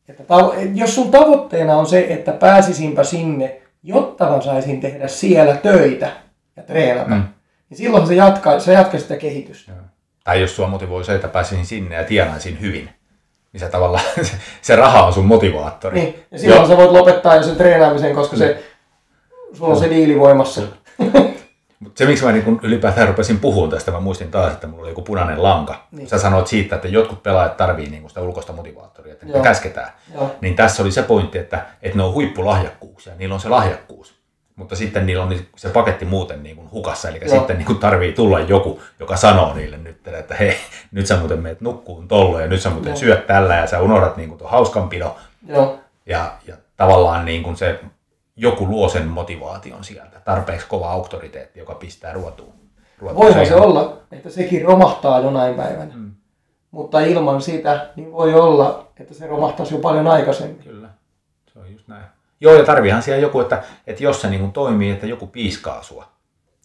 että 0.09 0.23
tavo- 0.23 0.55
jos 0.75 0.95
sun 0.95 1.11
tavoitteena 1.11 1.77
on 1.77 1.87
se, 1.87 2.07
että 2.09 2.33
pääsisinpä 2.33 3.05
sinne, 3.05 3.61
jotta 3.83 4.31
mä 4.31 4.41
saisin 4.41 4.81
tehdä 4.81 5.09
siellä 5.09 5.57
töitä 5.57 6.11
ja 6.57 6.62
treenata, 6.62 7.11
mm. 7.11 7.25
niin 7.71 7.79
silloin 7.79 8.07
se 8.07 8.15
jatkaa, 8.15 8.61
se 8.61 8.73
jatkaa 8.73 9.01
sitä 9.01 9.17
kehitystä. 9.17 9.73
Joo. 9.73 9.81
Tai 10.25 10.41
jos 10.41 10.57
sua 10.57 10.67
motivoi 10.67 11.05
se, 11.05 11.15
että 11.15 11.29
pääsisin 11.29 11.67
sinne 11.67 11.97
ja 11.97 12.05
tienaisin 12.05 12.61
hyvin, 12.61 12.91
niin 13.53 13.61
se 13.61 13.69
tavallaan 13.69 14.05
se, 14.23 14.33
se 14.62 14.77
raha 14.77 15.07
on 15.07 15.12
sun 15.12 15.27
motivaattori. 15.27 16.01
Niin, 16.01 16.25
ja 16.31 16.38
silloin 16.38 16.59
Joo. 16.59 16.69
sä 16.69 16.77
voit 16.77 16.91
lopettaa 16.91 17.37
jo 17.37 17.43
sen 17.43 17.57
treenaamisen, 17.57 18.15
koska 18.15 18.37
niin. 18.37 18.49
se, 18.49 18.65
sulla 19.53 19.75
on 19.75 19.81
se 19.81 19.91
diili 19.91 20.19
voimassa. 20.19 20.62
Mutta 21.83 21.99
se, 21.99 22.07
miksi 22.07 22.25
mä 22.25 22.33
niin 22.33 22.61
ylipäätään 22.62 23.09
rupesin 23.09 23.38
puhumaan 23.38 23.71
tästä, 23.71 23.90
mä 23.90 24.01
muistin 24.01 24.31
taas, 24.31 24.53
että 24.53 24.66
mulla 24.66 24.83
oli 24.83 24.90
joku 24.90 25.03
punainen 25.03 25.42
lanka. 25.42 25.87
Niin. 25.90 26.09
Sä 26.09 26.18
sanoit 26.18 26.47
siitä, 26.47 26.77
että 26.77 26.88
jotkut 26.88 27.23
pelaajat 27.23 27.57
tarvii 27.57 27.90
niin 27.90 28.09
sitä 28.09 28.21
ulkoista 28.21 28.53
motivaattoria, 28.53 29.12
että 29.12 29.27
niitä 29.27 29.38
Joo. 29.38 29.45
käsketään. 29.45 29.92
Joo. 30.14 30.37
Niin 30.40 30.57
tässä 30.57 30.83
oli 30.83 30.92
se 30.92 31.03
pointti, 31.03 31.38
että, 31.38 31.66
että 31.83 31.99
ne 31.99 32.05
on 32.05 32.12
huippulahjakkuuksia, 32.12 33.12
niillä 33.18 33.35
on 33.35 33.40
se 33.40 33.49
lahjakkuus. 33.49 34.14
Mutta 34.57 34.77
sitten 34.77 35.07
niillä 35.07 35.25
on 35.25 35.35
se 35.57 35.68
paketti 35.68 36.05
muuten 36.05 36.42
niin 36.42 36.57
kuin 36.57 36.71
hukassa, 36.71 37.09
eli 37.09 37.18
Joo. 37.23 37.38
sitten 37.38 37.59
niin 37.59 37.66
kuin 37.66 37.79
tarvii 37.79 38.12
tulla 38.12 38.40
joku, 38.40 38.83
joka 39.01 39.16
sanoo 39.16 39.55
niille 39.55 39.77
nyt, 39.77 40.09
että 40.09 40.35
hei, 40.35 40.57
nyt 40.92 41.07
sä 41.07 41.16
muuten 41.16 41.38
meet 41.38 41.61
nukkuun 41.61 42.09
tollo 42.09 42.40
ja 42.40 42.47
nyt 42.47 42.61
sä 42.61 42.71
muuten 42.71 42.90
Joo. 42.90 42.97
syöt 42.97 43.27
tällä 43.27 43.57
ja 43.57 43.66
sä 43.66 43.81
unohdat 43.81 44.16
niin 44.16 44.29
kuin 44.29 44.38
tuon 44.38 44.51
hauskanpidon. 44.51 45.12
Joo. 45.47 45.79
Ja, 46.07 46.33
ja 46.47 46.57
tavallaan 46.77 47.25
niin 47.25 47.42
kuin 47.42 47.57
se 47.57 47.81
joku 48.37 48.66
luo 48.66 48.88
sen 48.88 49.07
motivaation 49.07 49.85
sieltä, 49.85 50.21
tarpeeksi 50.25 50.66
kova 50.66 50.90
auktoriteetti, 50.90 51.59
joka 51.59 51.75
pistää 51.75 52.12
ruotuun. 52.12 52.55
ruotuun 52.99 53.25
Voihan 53.25 53.47
se 53.47 53.55
olla, 53.55 53.97
että 54.12 54.31
sekin 54.31 54.64
romahtaa 54.64 55.21
jonain 55.21 55.55
päivänä. 55.55 55.92
Mm. 55.95 56.12
Mutta 56.71 57.01
ilman 57.01 57.42
sitä, 57.42 57.87
niin 57.97 58.12
voi 58.12 58.35
olla, 58.35 58.88
että 59.01 59.14
se 59.14 59.27
romahtaisi 59.27 59.75
jo 59.75 59.81
paljon 59.81 60.09
aikaisemmin. 60.09 60.59
Kyllä, 60.59 60.88
se 61.53 61.59
on 61.59 61.73
just 61.73 61.88
näin. 61.88 62.05
Joo, 62.40 62.55
ja 62.55 62.64
tarviihan 62.64 63.03
siellä 63.03 63.23
joku, 63.23 63.40
että, 63.40 63.62
että 63.87 64.03
jos 64.03 64.21
se 64.21 64.31
niin 64.31 64.40
kuin 64.40 64.53
toimii, 64.53 64.90
että 64.90 65.07
joku 65.07 65.27
piiskaa 65.27 65.83
sua, 65.83 66.12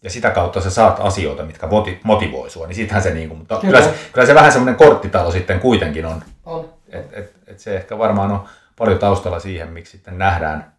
ja 0.02 0.10
sitä 0.10 0.30
kautta 0.30 0.60
sä 0.60 0.70
saat 0.70 1.00
asioita, 1.00 1.42
mitkä 1.42 1.66
moti- 1.66 2.00
motivoi 2.04 2.50
sua, 2.50 2.66
niin 2.66 2.76
sittenhän 2.76 3.02
se, 3.02 3.14
niin 3.14 3.28
kuin, 3.28 3.38
mutta 3.38 3.58
kyllä. 3.60 3.78
Kyllä. 3.78 3.92
Se, 3.92 3.98
kyllä 4.12 4.26
se 4.26 4.34
vähän 4.34 4.52
semmoinen 4.52 4.76
korttitalo 4.76 5.30
sitten 5.30 5.60
kuitenkin 5.60 6.06
on. 6.06 6.22
On. 6.46 6.68
Et, 6.88 7.12
et, 7.12 7.32
et 7.46 7.58
se 7.58 7.76
ehkä 7.76 7.98
varmaan 7.98 8.30
on 8.30 8.44
paljon 8.78 8.98
taustalla 8.98 9.40
siihen, 9.40 9.68
miksi 9.68 9.92
sitten 9.92 10.18
nähdään, 10.18 10.60
että 10.60 10.77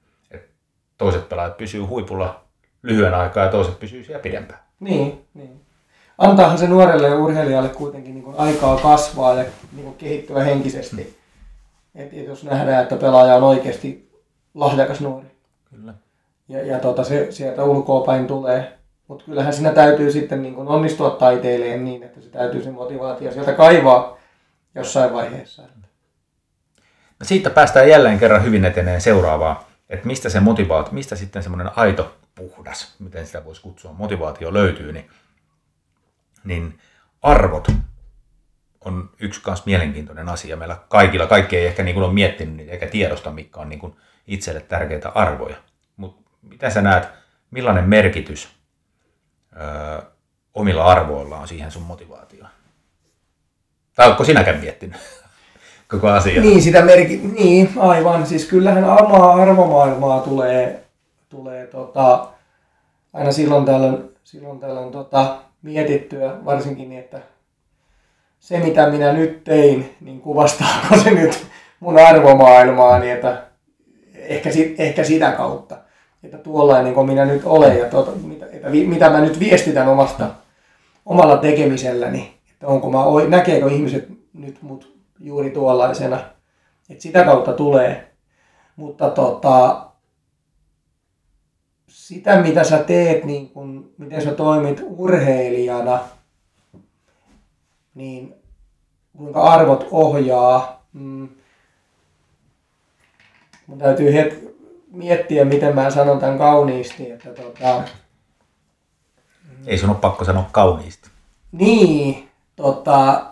toiset 1.00 1.30
pelaajat 1.30 1.58
pysyy 1.58 1.82
huipulla 1.82 2.42
lyhyen 2.84 3.14
aikaa 3.14 3.44
ja 3.44 3.52
toiset 3.52 3.80
pysyy 3.80 4.04
siellä 4.04 4.22
pidempään. 4.22 4.60
Niin, 4.80 5.26
niin. 5.34 5.62
Antaahan 6.18 6.58
se 6.58 6.68
nuorelle 6.68 7.16
urheilijalle 7.16 7.70
kuitenkin 7.70 8.14
niin 8.14 8.36
aikaa 8.38 8.78
kasvaa 8.78 9.34
ja 9.34 9.46
niin 9.76 9.96
kehittyä 9.96 10.44
henkisesti. 10.44 11.20
Et 11.96 12.14
jos 12.14 12.44
nähdään, 12.44 12.84
että 12.84 12.96
pelaaja 12.96 13.36
on 13.36 13.44
oikeasti 13.44 14.12
lahjakas 14.54 15.02
nuori. 15.02 15.28
Kyllä. 15.70 15.94
Ja, 16.50 16.66
ja 16.66 16.80
tota, 16.80 17.04
se 17.04 17.28
sieltä 17.30 17.64
ulkoa 17.64 18.06
päin 18.06 18.28
tulee. 18.28 18.78
Mutta 19.08 19.26
kyllähän 19.26 19.54
siinä 19.54 19.72
täytyy 19.72 20.12
sitten 20.12 20.42
niin 20.42 20.58
onnistua 20.58 21.10
taiteileen 21.10 21.86
niin, 21.86 22.04
että 22.04 22.22
se 22.22 22.30
täytyy 22.30 22.64
se 22.64 22.72
motivaatio 22.72 23.32
sieltä 23.32 23.54
kaivaa 23.54 24.18
jossain 24.76 25.14
vaiheessa. 25.14 25.64
No 27.20 27.24
siitä 27.24 27.50
päästään 27.50 27.90
jälleen 27.90 28.20
kerran 28.20 28.44
hyvin 28.44 28.66
eteneen 28.66 29.02
seuraavaan, 29.02 29.56
että 29.90 30.08
mistä 30.08 30.30
se 30.30 30.40
motivaatio, 30.40 30.94
mistä 30.94 31.16
sitten 31.16 31.44
semmoinen 31.44 31.72
aito 31.76 32.18
puhdas, 32.36 32.96
miten 33.00 33.26
sitä 33.26 33.46
voisi 33.46 33.62
kutsua, 33.62 33.94
motivaatio 33.94 34.54
löytyy, 34.54 34.94
niin, 34.94 35.10
niin 36.44 36.80
arvot 37.22 37.68
on 38.82 39.10
yksi 39.20 39.42
myös 39.46 39.66
mielenkiintoinen 39.66 40.30
asia. 40.30 40.58
Meillä 40.58 40.78
kaikilla, 40.90 41.28
kaikki 41.28 41.58
ei 41.58 41.68
ehkä 41.68 41.84
niin 41.84 41.94
kuin 41.94 42.04
ole 42.04 42.14
miettinyt 42.14 42.56
niitä 42.56 42.72
eikä 42.72 42.88
tiedosta, 42.88 43.32
mitkä 43.32 43.60
on 43.60 43.70
niin 43.70 43.80
kuin 43.80 43.96
itselle 44.28 44.62
tärkeitä 44.62 45.10
arvoja. 45.10 45.58
Mutta 45.98 46.30
miten 46.42 46.72
sä 46.72 46.82
näet, 46.82 47.10
millainen 47.52 47.90
merkitys 47.90 48.50
öö, 49.56 50.02
omilla 50.54 50.86
arvoilla 50.86 51.38
on 51.38 51.48
siihen 51.48 51.72
sun 51.72 51.84
motivaatioon? 51.84 52.50
Tai 53.96 54.08
oletko 54.08 54.24
sinäkään 54.24 54.60
miettinyt 54.60 54.98
koko 55.92 56.08
asiaa? 56.08 56.44
Niin, 56.44 56.62
sitä 56.62 56.82
merki... 56.82 57.22
niin, 57.40 57.70
aivan. 57.78 58.26
Siis 58.26 58.46
kyllähän 58.46 58.84
omaa 58.84 59.34
arvomaailmaa 59.34 60.20
tulee, 60.20 60.84
tulee 61.30 61.68
tota, 61.68 62.28
aina 63.14 63.32
silloin 63.32 63.66
tällöin, 63.66 63.98
silloin 64.24 64.60
tällöin 64.60 64.92
tota, 64.92 65.38
mietittyä, 65.62 66.46
varsinkin 66.46 66.90
niin, 66.90 67.00
että 67.00 67.22
se 68.40 68.60
mitä 68.60 68.90
minä 68.90 69.14
nyt 69.14 69.44
tein, 69.44 69.96
niin 70.02 70.22
kuvastaako 70.22 70.98
se 71.04 71.12
nyt 71.12 71.48
mun 71.80 72.00
arvomaailmaa, 72.00 73.00
niin 73.00 73.14
että 73.14 73.44
ehkä, 74.16 74.50
ehkä 74.78 75.04
sitä 75.04 75.32
kautta, 75.32 75.78
että 76.24 76.38
tuollainen 76.38 76.94
kuin 76.94 77.08
minä 77.08 77.26
nyt 77.26 77.42
olen 77.46 77.78
ja 77.78 77.86
tota, 77.86 78.12
mitä, 78.12 78.46
että 78.52 78.72
vi, 78.72 78.88
mitä 78.88 79.10
mä 79.10 79.22
nyt 79.22 79.40
viestitän 79.40 79.88
omasta, 79.88 80.30
omalla 81.06 81.38
tekemiselläni, 81.38 82.34
että 82.54 82.68
onko 82.68 82.92
mä, 82.92 82.98
näkeekö 83.28 83.72
ihmiset 83.72 84.08
nyt 84.34 84.62
mut 84.62 84.99
juuri 85.20 85.50
tuollaisena, 85.52 86.20
että 86.90 87.02
sitä 87.04 87.24
kautta 87.24 87.54
tulee. 87.54 88.12
Mutta 88.76 89.10
tota, 89.10 89.86
sitä 91.88 92.42
mitä 92.42 92.64
sä 92.64 92.84
teet, 92.84 93.24
niin 93.26 93.50
kun, 93.50 93.94
miten 93.98 94.22
sä 94.22 94.32
toimit 94.34 94.82
urheilijana, 94.88 96.00
niin 97.96 98.36
kuinka 99.18 99.42
arvot 99.44 99.88
ohjaa. 99.92 100.86
Mm, 100.94 101.30
mun 103.68 103.78
täytyy 103.78 104.12
het- 104.12 104.50
miettiä, 104.92 105.46
miten 105.46 105.76
mä 105.76 105.90
sanon 105.90 106.20
tämän 106.20 106.38
kauniisti. 106.38 107.12
Että 107.12 107.30
tota, 107.34 107.84
Ei 109.66 109.78
sun 109.78 109.90
ole 109.90 109.98
pakko 109.98 110.26
sanoa 110.26 110.50
kauniisti. 110.52 111.10
niin, 111.52 112.30
tota, 112.56 113.29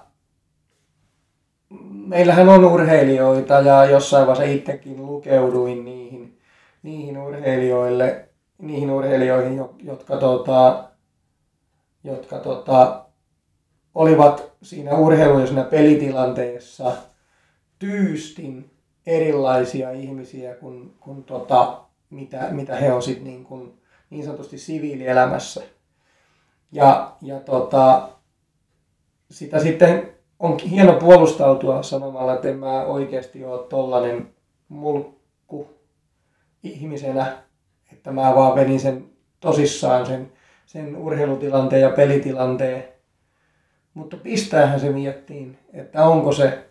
meillähän 2.08 2.50
on 2.50 2.66
urheilijoita 2.66 3.54
ja 3.54 3.86
jossain 3.86 4.28
vaiheessa 4.28 4.56
itsekin 4.56 5.06
lukeuduin 5.06 5.86
niihin, 5.86 6.40
niihin 6.84 7.18
urheilijoille, 7.18 8.30
niihin 8.58 8.92
urheilijoihin, 8.92 9.58
jo- 9.58 9.76
jotka, 9.84 10.18
tota, 10.18 10.90
jotka 12.04 12.40
tota, 12.40 13.06
olivat 13.96 14.52
siinä 14.62 14.98
urheilu- 14.98 15.40
ja 15.40 15.48
siinä 15.48 15.64
pelitilanteessa 15.64 16.92
tyystin 17.80 18.72
erilaisia 19.06 19.92
ihmisiä 19.92 20.56
kuin, 20.56 20.94
kuin 21.00 21.24
tota, 21.24 21.82
mitä, 22.10 22.48
mitä 22.52 22.76
he 22.76 22.94
on 22.94 23.02
sit 23.02 23.24
niin, 23.24 23.44
kuin, 23.44 23.82
niin 24.10 24.26
sanotusti 24.26 24.58
siviilielämässä. 24.58 25.62
Ja, 26.72 27.16
ja 27.22 27.40
tota, 27.40 28.10
sitä 29.32 29.60
sitten 29.60 30.17
on 30.40 30.60
hieno 30.60 30.94
puolustautua 30.94 31.84
sanomalla, 31.84 32.34
että 32.34 32.50
en 32.50 32.60
mä 32.60 32.84
oikeasti 32.84 33.46
ole 33.46 33.68
tollanen 33.68 34.34
mulkku 34.70 35.70
ihmisenä, 36.64 37.38
että 37.94 38.12
mä 38.12 38.36
vaan 38.36 38.56
venin 38.56 38.80
sen 38.80 39.10
tosissaan 39.40 40.06
sen, 40.06 40.32
sen 40.66 40.96
urheilutilanteen 40.96 41.82
ja 41.82 41.90
pelitilanteen. 41.90 42.88
Mutta 43.94 44.18
pistäähän 44.18 44.80
se 44.80 44.90
miettiin, 44.90 45.60
että 45.74 46.06
onko 46.06 46.32
se, 46.32 46.70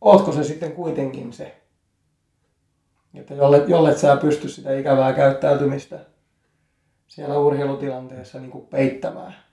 ootko 0.00 0.32
se 0.32 0.44
sitten 0.44 0.72
kuitenkin 0.72 1.32
se. 1.32 1.56
Että 3.14 3.34
jolle, 3.34 3.64
jolle 3.66 3.96
sä 3.96 4.16
pysty 4.16 4.48
sitä 4.48 4.74
ikävää 4.74 5.12
käyttäytymistä 5.12 5.98
siellä 7.06 7.38
urheilutilanteessa 7.38 8.40
niin 8.40 8.50
kuin 8.50 8.66
peittämään. 8.66 9.49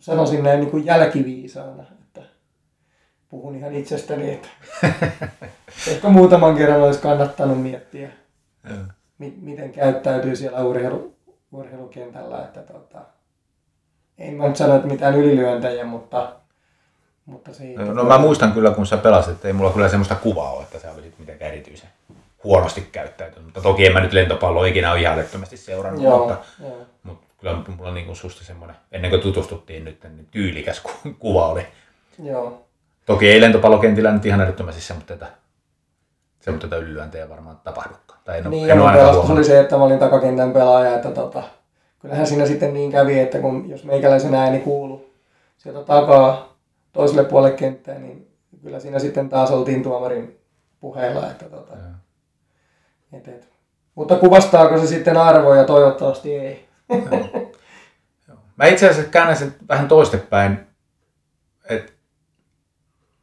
Sanoisin 0.00 0.42
näin 0.42 0.60
niin 0.60 0.70
kuin 0.70 0.84
jälkiviisaana, 0.84 1.82
että 1.82 2.20
puhun 3.28 3.54
ihan 3.54 3.74
itsestäni, 3.74 4.30
että 4.32 4.48
ehkä 5.90 6.08
muutaman 6.08 6.56
kerran 6.56 6.82
olisi 6.82 7.00
kannattanut 7.00 7.62
miettiä, 7.62 8.08
mi- 9.18 9.38
miten 9.40 9.72
käyttäytyy 9.72 10.36
siellä 10.36 10.64
urheilu, 10.64 11.14
urheilukentällä. 11.52 12.38
Että 12.38 12.60
tota, 12.60 12.98
en 14.18 14.34
mä 14.34 14.48
nyt 14.48 14.56
sano, 14.56 14.76
että 14.76 14.88
mitään 14.88 15.14
ylilyöntejä, 15.14 15.84
mutta, 15.84 16.32
mutta 17.26 17.54
siitä. 17.54 17.84
No 17.84 18.04
mä 18.04 18.18
muistan 18.18 18.52
kyllä, 18.52 18.70
kun 18.70 18.86
sä 18.86 18.96
pelasit, 18.96 19.32
että 19.32 19.48
ei 19.48 19.54
mulla 19.54 19.72
kyllä 19.72 19.88
semmoista 19.88 20.14
kuvaa 20.14 20.52
ole, 20.52 20.62
että 20.62 20.78
sä 20.78 20.92
olisit 20.92 21.18
mitenkään 21.18 21.52
erityisen 21.52 21.88
huonosti 22.44 22.88
käyttäytynyt. 22.92 23.44
Mutta 23.44 23.60
toki 23.60 23.86
en 23.86 23.92
mä 23.92 24.00
nyt 24.00 24.12
lentopalloa 24.12 24.66
ikinä 24.66 24.92
ole 24.92 25.00
ihan 25.00 25.14
älyttömästi 25.14 25.56
seurannut, 25.56 26.02
Joo, 26.04 26.18
mutta, 26.18 26.36
joo. 26.62 26.86
mutta 27.02 27.27
kyllä 27.38 27.62
mulla 27.76 27.92
niin 27.92 28.06
kuin 28.06 28.16
susta 28.16 28.44
semmoinen, 28.44 28.76
ennen 28.92 29.10
kuin 29.10 29.22
tutustuttiin 29.22 29.84
nyt, 29.84 30.04
niin 30.04 30.28
tyylikäs 30.30 30.80
ku- 30.80 31.14
kuva 31.18 31.48
oli. 31.48 31.66
joo. 32.22 32.64
Toki 33.06 33.28
ei 33.30 33.40
lentopallokentillä 33.40 34.12
nyt 34.12 34.26
ihan 34.26 34.40
älyttömästi 34.40 34.80
semmoista, 34.80 35.26
semmoista 36.40 36.76
ylilyöntejä 36.76 37.28
varmaan 37.28 37.60
tapahdukaan. 37.64 38.20
Tai 38.24 38.38
en, 38.38 38.50
Niin, 38.50 38.70
en 38.70 38.80
ole 38.80 38.92
pelastus 38.92 39.30
oli 39.30 39.44
se, 39.44 39.60
että 39.60 39.76
mä 39.78 39.84
olin 39.84 39.98
takakentän 39.98 40.52
pelaaja, 40.52 40.94
että 40.94 41.10
tota, 41.10 41.42
kyllähän 41.98 42.26
siinä 42.26 42.46
sitten 42.46 42.74
niin 42.74 42.92
kävi, 42.92 43.18
että 43.18 43.38
kun, 43.38 43.70
jos 43.70 43.84
meikäläisen 43.84 44.34
ääni 44.34 44.58
kuulu 44.58 45.10
sieltä 45.58 45.82
takaa 45.82 46.56
toiselle 46.92 47.24
puolelle 47.24 47.56
kenttää, 47.56 47.98
niin 47.98 48.30
kyllä 48.62 48.80
siinä 48.80 48.98
sitten 48.98 49.28
taas 49.28 49.50
oltiin 49.50 49.82
tuomarin 49.82 50.40
puheella, 50.80 51.30
että 51.30 51.44
tota, 51.44 51.76
et, 53.12 53.28
et. 53.28 53.48
Mutta 53.94 54.16
kuvastaako 54.16 54.78
se 54.78 54.86
sitten 54.86 55.16
arvoja? 55.16 55.64
Toivottavasti 55.64 56.34
ei. 56.34 56.67
Mä 58.56 58.66
itse 58.66 58.88
asiassa 58.90 59.10
käännän 59.10 59.36
sen 59.36 59.54
vähän 59.68 59.88
toistepäin, 59.88 60.66
että 61.64 61.92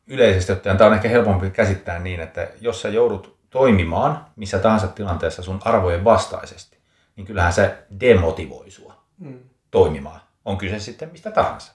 yleisesti 0.07 0.51
ottaen 0.51 0.77
tämä 0.77 0.87
on 0.87 0.95
ehkä 0.95 1.09
helpompi 1.09 1.49
käsittää 1.49 1.99
niin, 1.99 2.19
että 2.19 2.47
jos 2.61 2.81
sä 2.81 2.89
joudut 2.89 3.37
toimimaan 3.49 4.25
missä 4.35 4.59
tahansa 4.59 4.87
tilanteessa 4.87 5.43
sun 5.43 5.59
arvojen 5.65 6.03
vastaisesti, 6.03 6.77
niin 7.15 7.27
kyllähän 7.27 7.53
se 7.53 7.77
demotivoi 7.99 8.71
sua 8.71 8.95
Mm. 9.17 9.39
toimimaan. 9.71 10.21
On 10.45 10.57
kyse 10.57 10.79
sitten 10.79 11.09
mistä 11.11 11.31
tahansa. 11.31 11.73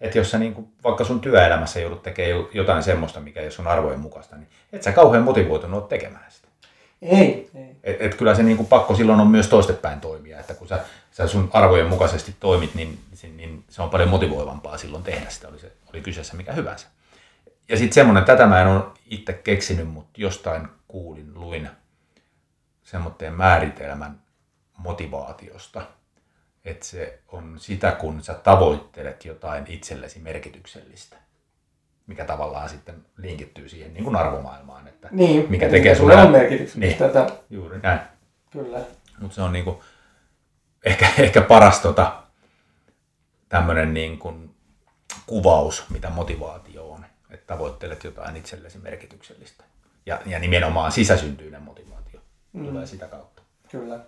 Että 0.00 0.18
jos 0.18 0.30
sä 0.30 0.38
niin 0.38 0.54
kuin, 0.54 0.72
vaikka 0.84 1.04
sun 1.04 1.20
työelämässä 1.20 1.80
joudut 1.80 2.02
tekemään 2.02 2.44
jotain 2.52 2.82
semmoista, 2.82 3.20
mikä 3.20 3.40
ei 3.40 3.46
ole 3.46 3.50
sun 3.50 3.66
arvojen 3.66 4.00
mukaista, 4.00 4.36
niin 4.36 4.48
et 4.72 4.82
sä 4.82 4.92
kauhean 4.92 5.24
motivoitunut 5.24 5.80
ole 5.80 5.88
tekemään 5.88 6.30
sitä. 6.30 6.48
Ei, 7.02 7.50
ei. 7.54 7.76
Et, 7.84 7.96
et 8.02 8.14
kyllä 8.14 8.34
se 8.34 8.42
niin 8.42 8.56
kuin 8.56 8.66
pakko 8.66 8.94
silloin 8.94 9.20
on 9.20 9.26
myös 9.26 9.48
toistepäin 9.48 10.00
toimia, 10.00 10.40
että 10.40 10.54
kun 10.54 10.68
sä, 10.68 10.80
sä 11.20 11.26
sun 11.28 11.50
arvojen 11.52 11.86
mukaisesti 11.86 12.34
toimit, 12.40 12.74
niin, 12.74 12.98
niin, 13.22 13.36
niin 13.36 13.64
se 13.68 13.82
on 13.82 13.90
paljon 13.90 14.08
motivoivampaa 14.08 14.78
silloin 14.78 15.02
tehdä 15.04 15.30
sitä, 15.30 15.48
oli, 15.48 15.58
se, 15.58 15.72
oli 15.92 16.00
kyseessä 16.00 16.36
mikä 16.36 16.52
hyvänsä. 16.52 16.86
Ja 17.68 17.76
sitten 17.76 17.94
semmoinen, 17.94 18.24
tätä 18.24 18.46
mä 18.46 18.60
en 18.60 18.66
ole 18.66 18.82
itse 19.06 19.32
keksinyt, 19.32 19.88
mutta 19.88 20.20
jostain 20.20 20.68
kuulin, 20.88 21.34
luin 21.34 21.70
semmoitteen 22.82 23.34
määritelmän 23.34 24.20
motivaatiosta, 24.76 25.82
että 26.64 26.86
se 26.86 27.18
on 27.28 27.54
sitä, 27.58 27.92
kun 27.92 28.22
sä 28.22 28.34
tavoittelet 28.34 29.24
jotain 29.24 29.64
itsellesi 29.68 30.18
merkityksellistä, 30.18 31.16
mikä 32.06 32.24
tavallaan 32.24 32.68
sitten 32.68 32.94
linkittyy 33.16 33.68
siihen 33.68 33.94
niin 33.94 34.04
kuin 34.04 34.16
arvomaailmaan, 34.16 34.88
että 34.88 35.08
Niin, 35.10 35.46
mikä 35.48 35.66
eli 35.66 35.72
tekee 35.76 35.94
sulle 35.94 36.16
on 36.16 36.30
merkityksellistä 36.30 37.04
Niin, 37.04 37.12
tätä, 37.14 37.36
juuri 37.50 37.78
näin. 37.78 38.00
kyllä. 38.50 38.78
Mutta 39.20 39.34
se 39.34 39.42
on 39.42 39.52
niin 39.52 39.64
kuin, 39.64 39.76
ehkä, 40.84 41.08
ehkä 41.18 41.40
paras 41.40 41.80
tota, 41.80 42.22
tämmöinen 43.48 43.94
niin 43.94 44.18
kuin 44.18 44.54
kuvaus, 45.26 45.84
mitä 45.90 46.10
motivaatio 46.10 46.90
on. 46.90 47.04
Että 47.30 47.46
tavoittelet 47.46 48.04
jotain 48.04 48.36
itsellesi 48.36 48.78
merkityksellistä. 48.78 49.64
Ja, 50.06 50.18
ja 50.26 50.38
nimenomaan 50.38 50.92
sisäsyntyinen 50.92 51.62
motivaatio 51.62 52.20
mm. 52.52 52.66
tulee 52.66 52.86
sitä 52.86 53.08
kautta. 53.08 53.42
Kyllä. 53.70 54.00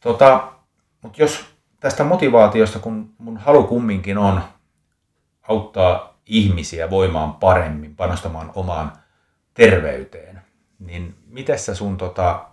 Tota, 0.00 0.52
mutta 1.02 1.22
jos 1.22 1.44
tästä 1.80 2.04
motivaatiosta, 2.04 2.78
kun 2.78 3.14
mun 3.18 3.36
halu 3.36 3.64
kumminkin 3.64 4.18
on 4.18 4.42
auttaa 5.42 6.18
ihmisiä 6.26 6.90
voimaan 6.90 7.34
paremmin, 7.34 7.96
panostamaan 7.96 8.52
omaan 8.54 8.92
terveyteen, 9.54 10.42
niin 10.78 11.16
miten 11.26 11.58
sä 11.58 11.74
sun 11.74 11.96
tota, 11.96 12.51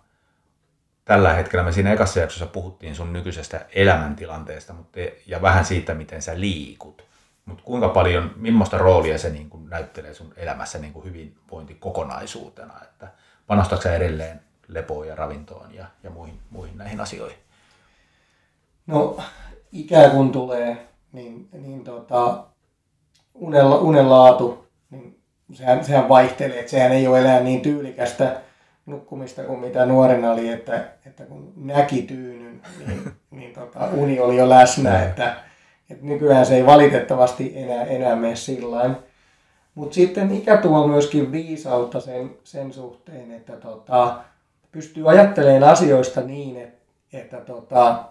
tällä 1.10 1.34
hetkellä, 1.34 1.64
me 1.64 1.72
siinä 1.72 1.94
ekassa 1.94 2.20
jaksossa 2.20 2.46
puhuttiin 2.46 2.96
sun 2.96 3.14
nykyisestä 3.14 3.66
elämäntilanteesta 3.76 4.74
mutta, 4.74 5.00
ja 5.28 5.42
vähän 5.42 5.66
siitä, 5.66 5.94
miten 5.94 6.22
sä 6.22 6.40
liikut. 6.40 7.06
Mutta 7.46 7.64
kuinka 7.64 7.90
paljon, 7.90 8.34
millaista 8.36 8.78
roolia 8.78 9.18
se 9.18 9.30
niin 9.30 9.50
kun 9.50 9.70
näyttelee 9.70 10.14
sun 10.14 10.34
elämässä 10.38 10.80
niin 10.80 10.94
kun 10.94 11.06
hyvinvointi 11.06 11.76
kokonaisuutena? 11.76 12.74
Että 12.84 13.08
panostatko 13.48 13.84
sä 13.84 13.96
edelleen 13.96 14.42
lepoon 14.68 15.08
ja 15.08 15.16
ravintoon 15.16 15.76
ja, 15.76 15.86
ja 16.04 16.10
muihin, 16.10 16.40
muihin 16.50 16.78
näihin 16.78 17.02
asioihin? 17.02 17.38
No, 18.88 19.18
ikää 19.72 20.10
kun 20.10 20.32
tulee, 20.32 20.88
niin, 21.12 21.50
niin 21.52 21.84
tota, 21.84 22.44
unella, 23.34 23.78
unen 23.78 24.10
laatu, 24.10 24.68
niin 24.90 25.20
sehän, 25.54 25.86
sehän 25.86 26.10
vaihtelee, 26.10 26.60
että 26.60 26.72
sehän 26.72 26.92
ei 26.92 27.08
ole 27.08 27.20
enää 27.20 27.40
niin 27.40 27.62
tyylikästä 27.62 28.42
nukkumista 28.90 29.44
kuin 29.44 29.60
mitä 29.60 29.86
nuorena 29.86 30.32
oli, 30.32 30.50
että, 30.50 30.88
että 31.06 31.26
kun 31.26 31.54
näki 31.56 32.02
tyynyn, 32.02 32.62
niin, 32.88 33.12
niin 33.32 33.54
tota, 33.54 33.90
uni 33.94 34.20
oli 34.20 34.38
jo 34.38 34.50
läsnä, 34.50 35.04
että, 35.04 35.36
että 35.90 36.06
nykyään 36.06 36.46
se 36.46 36.56
ei 36.56 36.66
valitettavasti 36.66 37.54
enää, 37.56 37.84
enää 37.84 38.16
mene 38.16 38.36
sillä 38.36 38.90
Mutta 39.76 39.96
sitten 39.96 40.32
ikä 40.32 40.58
tuo 40.58 40.88
myöskin 40.88 41.32
viisautta 41.32 42.00
sen, 42.00 42.32
sen 42.44 42.74
suhteen, 42.74 43.32
että 43.32 43.54
tota, 43.54 44.16
pystyy 44.72 45.10
ajattelemaan 45.12 45.72
asioista 45.72 46.22
niin, 46.22 46.58
että, 46.58 46.80
että 47.14 47.38
tota, 47.38 48.04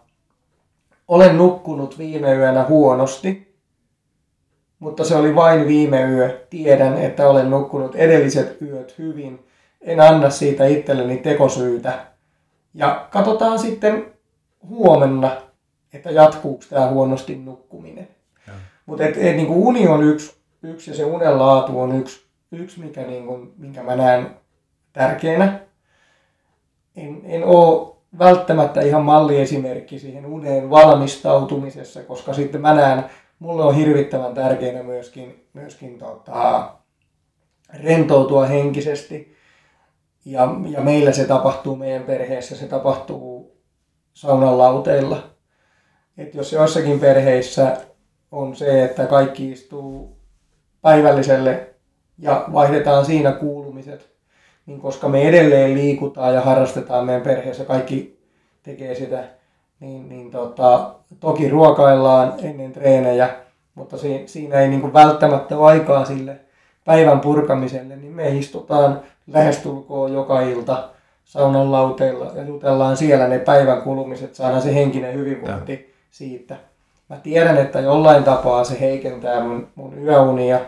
olen 1.08 1.36
nukkunut 1.36 1.98
viime 1.98 2.34
yönä 2.34 2.64
huonosti, 2.64 3.48
mutta 4.78 5.04
se 5.04 5.16
oli 5.16 5.34
vain 5.34 5.66
viime 5.66 6.02
yö. 6.02 6.46
Tiedän, 6.50 6.98
että 6.98 7.28
olen 7.28 7.50
nukkunut 7.50 7.94
edelliset 7.94 8.62
yöt 8.62 8.98
hyvin. 8.98 9.47
En 9.80 10.00
anna 10.00 10.30
siitä 10.30 10.66
itselleni 10.66 11.16
tekosyytä. 11.16 12.06
Ja 12.74 13.06
katsotaan 13.10 13.58
sitten 13.58 14.12
huomenna, 14.68 15.36
että 15.92 16.10
jatkuuko 16.10 16.64
tämä 16.70 16.88
huonosti 16.88 17.36
nukkuminen. 17.36 18.08
Mutta 18.86 19.04
et, 19.04 19.16
et, 19.16 19.36
niin 19.36 19.50
uni 19.50 19.88
on 19.88 20.02
yksi, 20.02 20.36
yksi 20.62 20.90
ja 20.90 20.96
se 20.96 21.04
unen 21.04 21.38
laatu 21.38 21.80
on 21.80 21.96
yksi, 21.96 22.26
yksi 22.52 22.80
mikä, 22.80 23.02
niin 23.02 23.26
kuin, 23.26 23.52
minkä 23.56 23.82
mä 23.82 23.96
näen 23.96 24.36
tärkeänä. 24.92 25.60
En, 26.96 27.20
en 27.24 27.44
ole 27.44 27.96
välttämättä 28.18 28.80
ihan 28.80 29.04
malliesimerkki 29.04 29.98
siihen 29.98 30.26
uneen 30.26 30.70
valmistautumisessa, 30.70 32.02
koska 32.02 32.34
sitten 32.34 32.60
mä 32.60 32.74
näen, 32.74 33.04
mulle 33.38 33.64
on 33.64 33.74
hirvittävän 33.74 34.34
tärkeänä 34.34 34.82
myöskin, 34.82 35.48
myöskin 35.52 35.98
tota, 35.98 36.70
rentoutua 37.82 38.46
henkisesti. 38.46 39.37
Ja, 40.24 40.54
ja 40.68 40.80
meillä 40.80 41.12
se 41.12 41.24
tapahtuu 41.24 41.76
meidän 41.76 42.02
perheessä, 42.02 42.56
se 42.56 42.66
tapahtuu 42.66 43.56
saunan 44.14 44.58
lauteilla. 44.58 45.22
Et 46.18 46.34
jos 46.34 46.52
joissakin 46.52 47.00
perheissä 47.00 47.76
on 48.32 48.56
se, 48.56 48.84
että 48.84 49.06
kaikki 49.06 49.52
istuu 49.52 50.16
päivälliselle 50.82 51.70
ja 52.18 52.44
vaihdetaan 52.52 53.04
siinä 53.04 53.32
kuulumiset, 53.32 54.10
niin 54.66 54.80
koska 54.80 55.08
me 55.08 55.28
edelleen 55.28 55.74
liikutaan 55.74 56.34
ja 56.34 56.40
harrastetaan 56.40 57.06
meidän 57.06 57.22
perheessä, 57.22 57.64
kaikki 57.64 58.20
tekee 58.62 58.94
sitä, 58.94 59.24
niin, 59.80 60.08
niin 60.08 60.30
tota, 60.30 60.94
toki 61.20 61.48
ruokaillaan 61.48 62.34
ennen 62.42 62.72
treenejä, 62.72 63.28
mutta 63.74 63.96
siinä 64.26 64.60
ei 64.60 64.68
niin 64.68 64.92
välttämättä 64.92 65.58
ole 65.58 65.66
aikaa 65.66 66.04
sille 66.04 66.40
päivän 66.88 67.20
purkamiselle, 67.20 67.96
niin 67.96 68.12
me 68.12 68.28
istutaan 68.28 69.00
lähestulkoon 69.26 70.12
joka 70.12 70.40
ilta 70.40 70.88
saunan 71.24 71.72
lauteilla 71.72 72.32
ja 72.34 72.42
jutellaan 72.42 72.96
siellä 72.96 73.28
ne 73.28 73.38
päivän 73.38 73.82
kulumiset, 73.82 74.34
saadaan 74.34 74.62
se 74.62 74.74
henkinen 74.74 75.14
hyvinvointi 75.14 75.72
ja. 75.72 75.94
siitä. 76.10 76.56
Mä 77.08 77.16
tiedän, 77.16 77.56
että 77.56 77.80
jollain 77.80 78.24
tapaa 78.24 78.64
se 78.64 78.80
heikentää 78.80 79.40
mun, 79.40 79.68
mun 79.74 79.98
yöunia, 79.98 80.60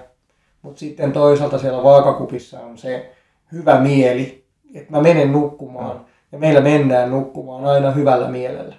mutta 0.63 0.81
sitten 0.81 1.13
toisaalta 1.13 1.59
siellä 1.59 1.83
vaakakupissa 1.83 2.61
on 2.61 2.79
se 2.79 3.13
hyvä 3.53 3.81
mieli, 3.81 4.45
että 4.75 4.93
mä 4.93 5.03
menen 5.03 5.33
nukkumaan. 5.33 5.97
Ja, 5.97 6.03
ja 6.33 6.39
meillä 6.39 6.61
mennään 6.61 7.11
nukkumaan 7.11 7.65
aina 7.65 7.91
hyvällä 7.91 8.29
mielellä. 8.29 8.75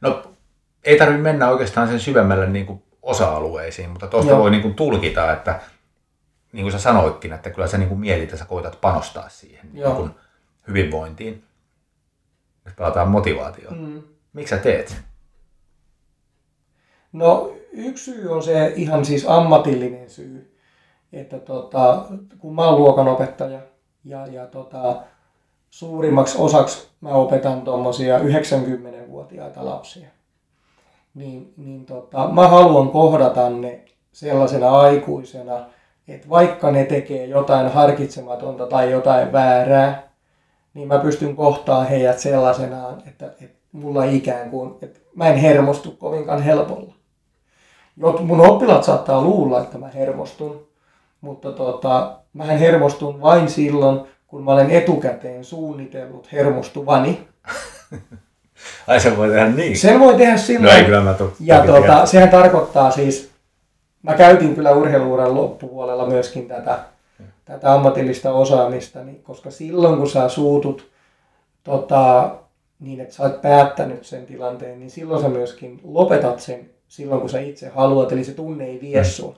No 0.00 0.22
ei 0.84 0.98
tarvitse 0.98 1.22
mennä 1.22 1.48
oikeastaan 1.48 1.88
sen 1.88 2.00
syvemmälle 2.00 2.46
niin 2.46 2.66
kuin 2.66 2.82
osa-alueisiin, 3.10 3.90
mutta 3.90 4.06
tuosta 4.06 4.38
voi 4.38 4.50
niin 4.50 4.62
kuin 4.62 4.74
tulkita, 4.74 5.32
että 5.32 5.60
niin 6.52 6.64
kuin 6.64 6.72
sä 6.72 6.78
sanoitkin, 6.78 7.32
että 7.32 7.50
kyllä 7.50 7.68
sä 7.68 7.78
niin 7.78 7.88
kuin 7.88 8.00
mietit, 8.00 8.38
sä 8.38 8.44
koitat 8.44 8.80
panostaa 8.80 9.28
siihen 9.28 9.68
niin 9.72 9.92
kuin 9.96 10.10
hyvinvointiin. 10.68 11.44
Nyt 12.64 12.76
palataan 12.76 13.08
motivaatioon. 13.08 13.78
Mm. 13.78 14.02
Miksi 14.32 14.56
sä 14.56 14.62
teet? 14.62 14.96
No 17.12 17.52
yksi 17.72 18.04
syy 18.04 18.32
on 18.32 18.42
se 18.42 18.72
ihan 18.76 19.04
siis 19.04 19.24
ammatillinen 19.28 20.10
syy, 20.10 20.58
että 21.12 21.38
tota, 21.38 22.06
kun 22.38 22.54
mä 22.54 22.68
oon 22.68 22.78
luokanopettaja 22.78 23.60
ja, 24.04 24.26
ja 24.26 24.46
tota, 24.46 25.02
suurimmaksi 25.70 26.38
osaksi 26.38 26.88
mä 27.00 27.08
opetan 27.08 27.62
tuommoisia 27.62 28.18
90-vuotiaita 28.18 29.64
lapsia, 29.64 30.08
niin, 31.14 31.54
niin 31.56 31.86
tota, 31.86 32.28
mä 32.28 32.48
haluan 32.48 32.88
kohdata 32.88 33.50
ne 33.50 33.84
sellaisena 34.12 34.70
aikuisena, 34.70 35.66
että 36.08 36.28
vaikka 36.28 36.70
ne 36.70 36.84
tekee 36.84 37.26
jotain 37.26 37.72
harkitsematonta 37.72 38.66
tai 38.66 38.90
jotain 38.90 39.32
väärää, 39.32 40.10
niin 40.74 40.88
mä 40.88 40.98
pystyn 40.98 41.36
kohtaamaan 41.36 41.88
heidät 41.88 42.18
sellaisenaan, 42.18 43.02
että, 43.08 43.26
että 43.26 43.58
mulla 43.72 44.04
ikään 44.04 44.50
kuin, 44.50 44.74
että 44.82 45.00
mä 45.14 45.28
en 45.28 45.36
hermostu 45.36 45.90
kovinkaan 45.90 46.42
helpolla. 46.42 46.94
Mun 48.20 48.40
oppilaat 48.40 48.84
saattaa 48.84 49.22
luulla, 49.22 49.60
että 49.60 49.78
mä 49.78 49.88
hermostun, 49.88 50.66
mutta 51.20 51.52
tota, 51.52 52.18
mä 52.32 52.44
hermostun 52.44 53.20
vain 53.20 53.48
silloin, 53.48 54.00
kun 54.26 54.44
mä 54.44 54.52
olen 54.52 54.70
etukäteen 54.70 55.44
suunnitellut 55.44 56.32
hermostuvani. 56.32 57.28
Ai 58.86 59.00
se 59.00 59.16
voi 59.16 59.28
tehdä 59.28 59.48
niin? 59.48 59.78
Sen 59.78 60.00
voi 60.00 60.14
tehdä 60.14 60.36
silloin. 60.36 60.72
No 60.72 60.78
ei 60.78 60.84
kyllä 60.84 61.00
mä 61.00 61.14
to, 61.14 61.32
Ja 61.40 61.66
tota, 61.66 62.06
sehän 62.06 62.28
tarkoittaa 62.28 62.90
siis, 62.90 63.30
mä 64.02 64.14
käytin 64.14 64.54
kyllä 64.54 64.70
urheiluuran 64.70 65.34
loppupuolella 65.34 66.06
myöskin 66.06 66.48
tätä, 66.48 66.78
tätä 67.44 67.72
ammatillista 67.74 68.32
osaamista, 68.32 69.04
niin, 69.04 69.22
koska 69.22 69.50
silloin 69.50 69.96
kun 69.96 70.10
sä 70.10 70.28
suutut 70.28 70.90
tota, 71.64 72.30
niin, 72.80 73.00
että 73.00 73.14
sä 73.14 73.22
oot 73.22 73.42
päättänyt 73.42 74.06
sen 74.06 74.26
tilanteen, 74.26 74.80
niin 74.80 74.90
silloin 74.90 75.22
sä 75.22 75.28
myöskin 75.28 75.80
lopetat 75.84 76.40
sen 76.40 76.70
silloin, 76.88 77.20
kun 77.20 77.30
sä 77.30 77.40
itse 77.40 77.68
haluat, 77.68 78.12
eli 78.12 78.24
se 78.24 78.32
tunne 78.32 78.64
ei 78.64 78.80
vie 78.80 79.04
sua. 79.04 79.36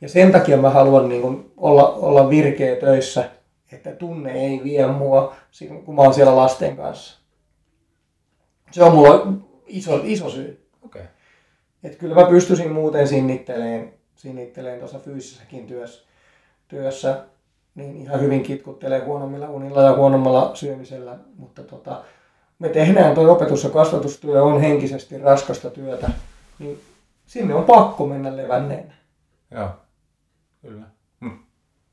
Ja 0.00 0.08
sen 0.08 0.32
takia 0.32 0.56
mä 0.56 0.70
haluan 0.70 1.08
niin 1.08 1.22
kun, 1.22 1.52
olla, 1.56 1.88
olla 1.88 2.30
virkeä 2.30 2.76
töissä, 2.76 3.24
että 3.72 3.90
tunne 3.90 4.32
ei 4.32 4.60
vie 4.64 4.86
mua, 4.86 5.34
kun 5.84 5.94
mä 5.94 6.02
oon 6.02 6.14
siellä 6.14 6.36
lasten 6.36 6.76
kanssa. 6.76 7.17
Se 8.70 8.84
on 8.84 8.94
mulla 8.94 9.32
iso, 9.66 10.00
iso 10.04 10.30
syy. 10.30 10.68
Okay. 10.82 11.02
Että 11.82 11.98
kyllä 11.98 12.14
mä 12.14 12.24
pystyisin 12.24 12.72
muuten 12.72 13.08
sinnitteleen, 13.08 13.94
sinnitteleen 14.16 14.78
tuossa 14.78 14.98
fyysisessäkin 14.98 15.66
työssä, 15.66 16.04
työssä, 16.68 17.24
niin 17.74 17.96
ihan 17.96 18.20
hyvin 18.20 18.42
kitkuttelee 18.42 19.04
huonommilla 19.04 19.48
unilla 19.48 19.82
ja 19.82 19.96
huonommalla 19.96 20.50
syömisellä, 20.54 21.18
mutta 21.36 21.62
tota, 21.62 22.04
me 22.58 22.68
tehdään 22.68 23.14
tuo 23.14 23.32
opetus- 23.32 23.64
ja 23.64 23.70
kasvatustyö 23.70 24.42
on 24.42 24.60
henkisesti 24.60 25.18
raskasta 25.18 25.70
työtä, 25.70 26.10
niin 26.58 26.80
sinne 27.26 27.54
on 27.54 27.64
pakko 27.64 28.06
mennä 28.06 28.36
levänneen. 28.36 28.92
Joo, 29.50 29.68
kyllä. 30.62 30.82
Hm. 31.20 31.30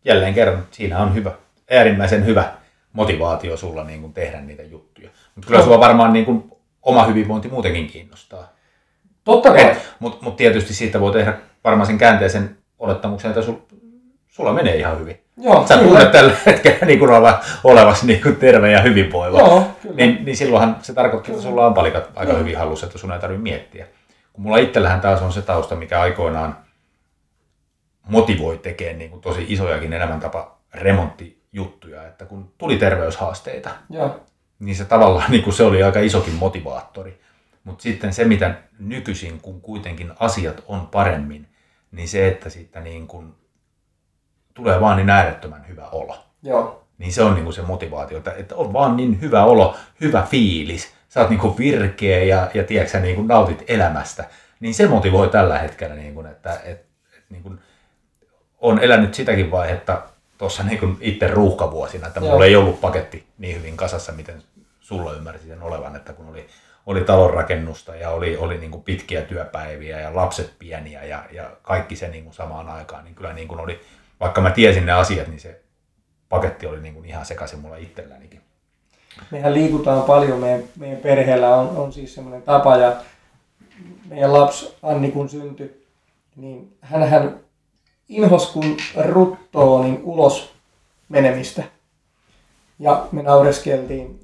Jälleen 0.05 0.33
kerran, 0.33 0.67
siinä 0.71 0.99
on 0.99 1.15
hyvä, 1.15 1.31
äärimmäisen 1.71 2.25
hyvä 2.25 2.53
motivaatio 2.93 3.57
sulla 3.57 3.83
niin 3.83 4.01
kuin 4.01 4.13
tehdä 4.13 4.41
niitä 4.41 4.63
juttuja. 4.63 5.09
Mutta 5.35 5.47
kyllä 5.47 5.63
sulla 5.63 5.79
varmaan 5.79 6.13
niin 6.13 6.25
kuin 6.25 6.54
oma 6.85 7.03
hyvinvointi 7.03 7.47
muutenkin 7.47 7.87
kiinnostaa. 7.87 8.53
Totta 9.23 9.51
kai. 9.51 9.75
Mutta 9.99 10.25
mut 10.25 10.35
tietysti 10.35 10.73
siitä 10.73 10.99
voi 10.99 11.13
tehdä 11.13 11.33
varmaan 11.63 11.87
sen 11.87 11.97
käänteisen 11.97 12.57
olettamuksen, 12.79 13.31
että 13.31 13.41
sul, 13.41 13.55
sulla 14.27 14.53
menee 14.53 14.75
ihan 14.75 14.99
hyvin. 14.99 15.21
Joo, 15.37 15.67
Sä 15.67 15.77
kyllä. 15.77 15.87
tunnet 15.89 16.11
tällä 16.11 16.33
hetkellä 16.45 16.85
niin 16.85 16.99
kuin 16.99 17.11
olla, 17.11 17.39
olevasi 17.63 18.07
niin 18.07 18.21
kuin 18.21 18.35
terve 18.35 18.71
ja 18.71 18.81
hyvinvoiva. 18.81 19.39
Joo, 19.39 19.63
kyllä. 19.81 19.95
Niin, 19.95 20.25
niin 20.25 20.37
silloinhan 20.37 20.77
se 20.81 20.93
tarkoittaa, 20.93 21.31
että 21.31 21.43
sulla 21.43 21.65
on 21.65 21.73
palikat 21.73 22.09
aika 22.15 22.33
hyvin 22.33 22.57
hallussa, 22.57 22.85
että 22.85 22.97
sun 22.97 23.11
ei 23.11 23.19
tarvitse 23.19 23.43
miettiä. 23.43 23.87
Kun 24.33 24.43
mulla 24.43 24.57
itsellähän 24.57 25.01
taas 25.01 25.21
on 25.21 25.33
se 25.33 25.41
tausta, 25.41 25.75
mikä 25.75 26.01
aikoinaan 26.01 26.57
motivoi 28.09 28.57
tekemään 28.57 28.97
niin 28.97 29.09
kuin 29.09 29.21
tosi 29.21 29.45
isojakin 29.47 29.93
elämäntapa 29.93 30.57
remonttijuttuja, 30.73 32.07
että 32.07 32.25
kun 32.25 32.53
tuli 32.57 32.77
terveyshaasteita, 32.77 33.69
Joo. 33.89 34.19
Niin 34.59 34.75
se 34.75 34.85
tavallaan 34.85 35.31
niin 35.31 35.43
kuin 35.43 35.53
se 35.53 35.63
oli 35.63 35.83
aika 35.83 35.99
isokin 35.99 36.33
motivaattori. 36.33 37.21
Mutta 37.63 37.81
sitten 37.81 38.13
se, 38.13 38.25
mitä 38.25 38.55
nykyisin, 38.79 39.41
kun 39.41 39.61
kuitenkin 39.61 40.11
asiat 40.19 40.63
on 40.67 40.87
paremmin, 40.87 41.47
niin 41.91 42.07
se, 42.07 42.27
että 42.27 42.49
siitä 42.49 42.79
niin 42.79 43.07
kuin 43.07 43.33
tulee 44.53 44.81
vaan 44.81 44.97
niin 44.97 45.09
äärettömän 45.09 45.67
hyvä 45.67 45.89
olo. 45.89 46.17
Joo. 46.43 46.83
Niin 46.97 47.13
se 47.13 47.23
on 47.23 47.33
niin 47.33 47.43
kuin 47.43 47.53
se 47.53 47.61
motivaatio, 47.61 48.17
että, 48.17 48.31
että 48.31 48.55
on 48.55 48.73
vaan 48.73 48.97
niin 48.97 49.21
hyvä 49.21 49.43
olo, 49.43 49.77
hyvä 50.01 50.21
fiilis. 50.21 50.93
Sä 51.09 51.21
oot 51.21 51.29
niin 51.29 51.39
kuin 51.39 51.57
virkeä 51.57 52.23
ja, 52.23 52.51
ja 52.53 52.63
tiedätkö, 52.63 52.91
sä 52.91 52.99
niin 52.99 53.15
kuin 53.15 53.27
nautit 53.27 53.63
elämästä. 53.67 54.29
Niin 54.59 54.73
se 54.73 54.87
motivoi 54.87 55.29
tällä 55.29 55.59
hetkellä, 55.59 55.95
niin 55.95 56.13
kuin, 56.13 56.27
että, 56.27 56.53
että, 56.53 56.69
että 57.17 57.25
niin 57.29 57.43
kuin, 57.43 57.59
on 58.59 58.79
elänyt 58.79 59.13
sitäkin 59.13 59.51
vaihetta 59.51 60.01
tuossa 60.37 60.63
niin 60.63 60.97
itse 61.01 61.27
ruuhkavuosina, 61.27 62.07
että 62.07 62.19
Joo. 62.19 62.31
mulla 62.31 62.45
ei 62.45 62.55
ollut 62.55 62.81
paketti 62.81 63.25
niin 63.37 63.55
hyvin 63.55 63.77
kasassa, 63.77 64.11
miten 64.11 64.43
sulla 64.79 65.13
ymmärsi 65.13 65.47
sen 65.47 65.61
olevan, 65.61 65.95
että 65.95 66.13
kun 66.13 66.29
oli, 66.29 66.47
oli 66.85 67.01
talonrakennusta 67.01 67.95
ja 67.95 68.09
oli, 68.09 68.37
oli 68.37 68.57
niin 68.57 68.83
pitkiä 68.83 69.21
työpäiviä 69.21 69.99
ja 69.99 70.15
lapset 70.15 70.53
pieniä 70.59 71.03
ja, 71.03 71.23
ja 71.31 71.51
kaikki 71.61 71.95
se 71.95 72.07
niin 72.07 72.33
samaan 72.33 72.69
aikaan, 72.69 73.03
niin 73.03 73.15
kyllä 73.15 73.33
niin 73.33 73.59
oli, 73.59 73.81
vaikka 74.19 74.41
mä 74.41 74.51
tiesin 74.51 74.85
ne 74.85 74.91
asiat, 74.91 75.27
niin 75.27 75.39
se 75.39 75.61
paketti 76.29 76.65
oli 76.65 76.81
niin 76.81 77.05
ihan 77.05 77.25
sekaisin 77.25 77.59
mulla 77.59 77.77
itsellänikin. 77.77 78.41
Mehän 79.31 79.53
liikutaan 79.53 80.03
paljon, 80.03 80.39
meidän, 80.39 80.63
meidän 80.79 80.97
perheellä 80.97 81.55
on, 81.55 81.77
on 81.77 81.93
siis 81.93 82.15
semmoinen 82.15 82.41
tapa 82.41 82.77
ja 82.77 82.95
meidän 84.09 84.33
lapsi 84.33 84.75
Anni 84.83 85.11
kun 85.11 85.29
syntyi, 85.29 85.85
niin 86.35 86.77
hän 86.81 87.39
inhos 88.09 88.47
kun 88.47 88.77
ruttoo 89.05 89.83
niin 89.83 90.01
ulos 90.03 90.49
menemistä. 91.09 91.63
Ja 92.79 93.05
me 93.11 93.23
naureskeltiin, 93.23 94.19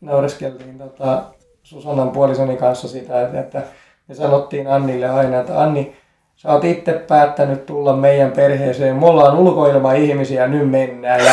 naureskeltiin 0.00 0.78
tota 0.78 1.22
Susannan 1.62 2.10
puolisoni 2.10 2.56
kanssa 2.56 2.88
sitä, 2.88 3.22
että, 3.22 3.40
että 3.40 3.62
me 4.08 4.14
sanottiin 4.14 4.66
Annille 4.66 5.08
aina, 5.08 5.40
että 5.40 5.60
Anni, 5.60 5.96
sä 6.36 6.52
oot 6.52 6.64
itse 6.64 6.92
päättänyt 6.92 7.66
tulla 7.66 7.96
meidän 7.96 8.32
perheeseen, 8.32 8.96
me 8.96 9.06
ollaan 9.06 9.38
ulkoilma-ihmisiä, 9.38 10.46
nyt 10.46 10.70
mennään. 10.70 11.24
Ja 11.24 11.32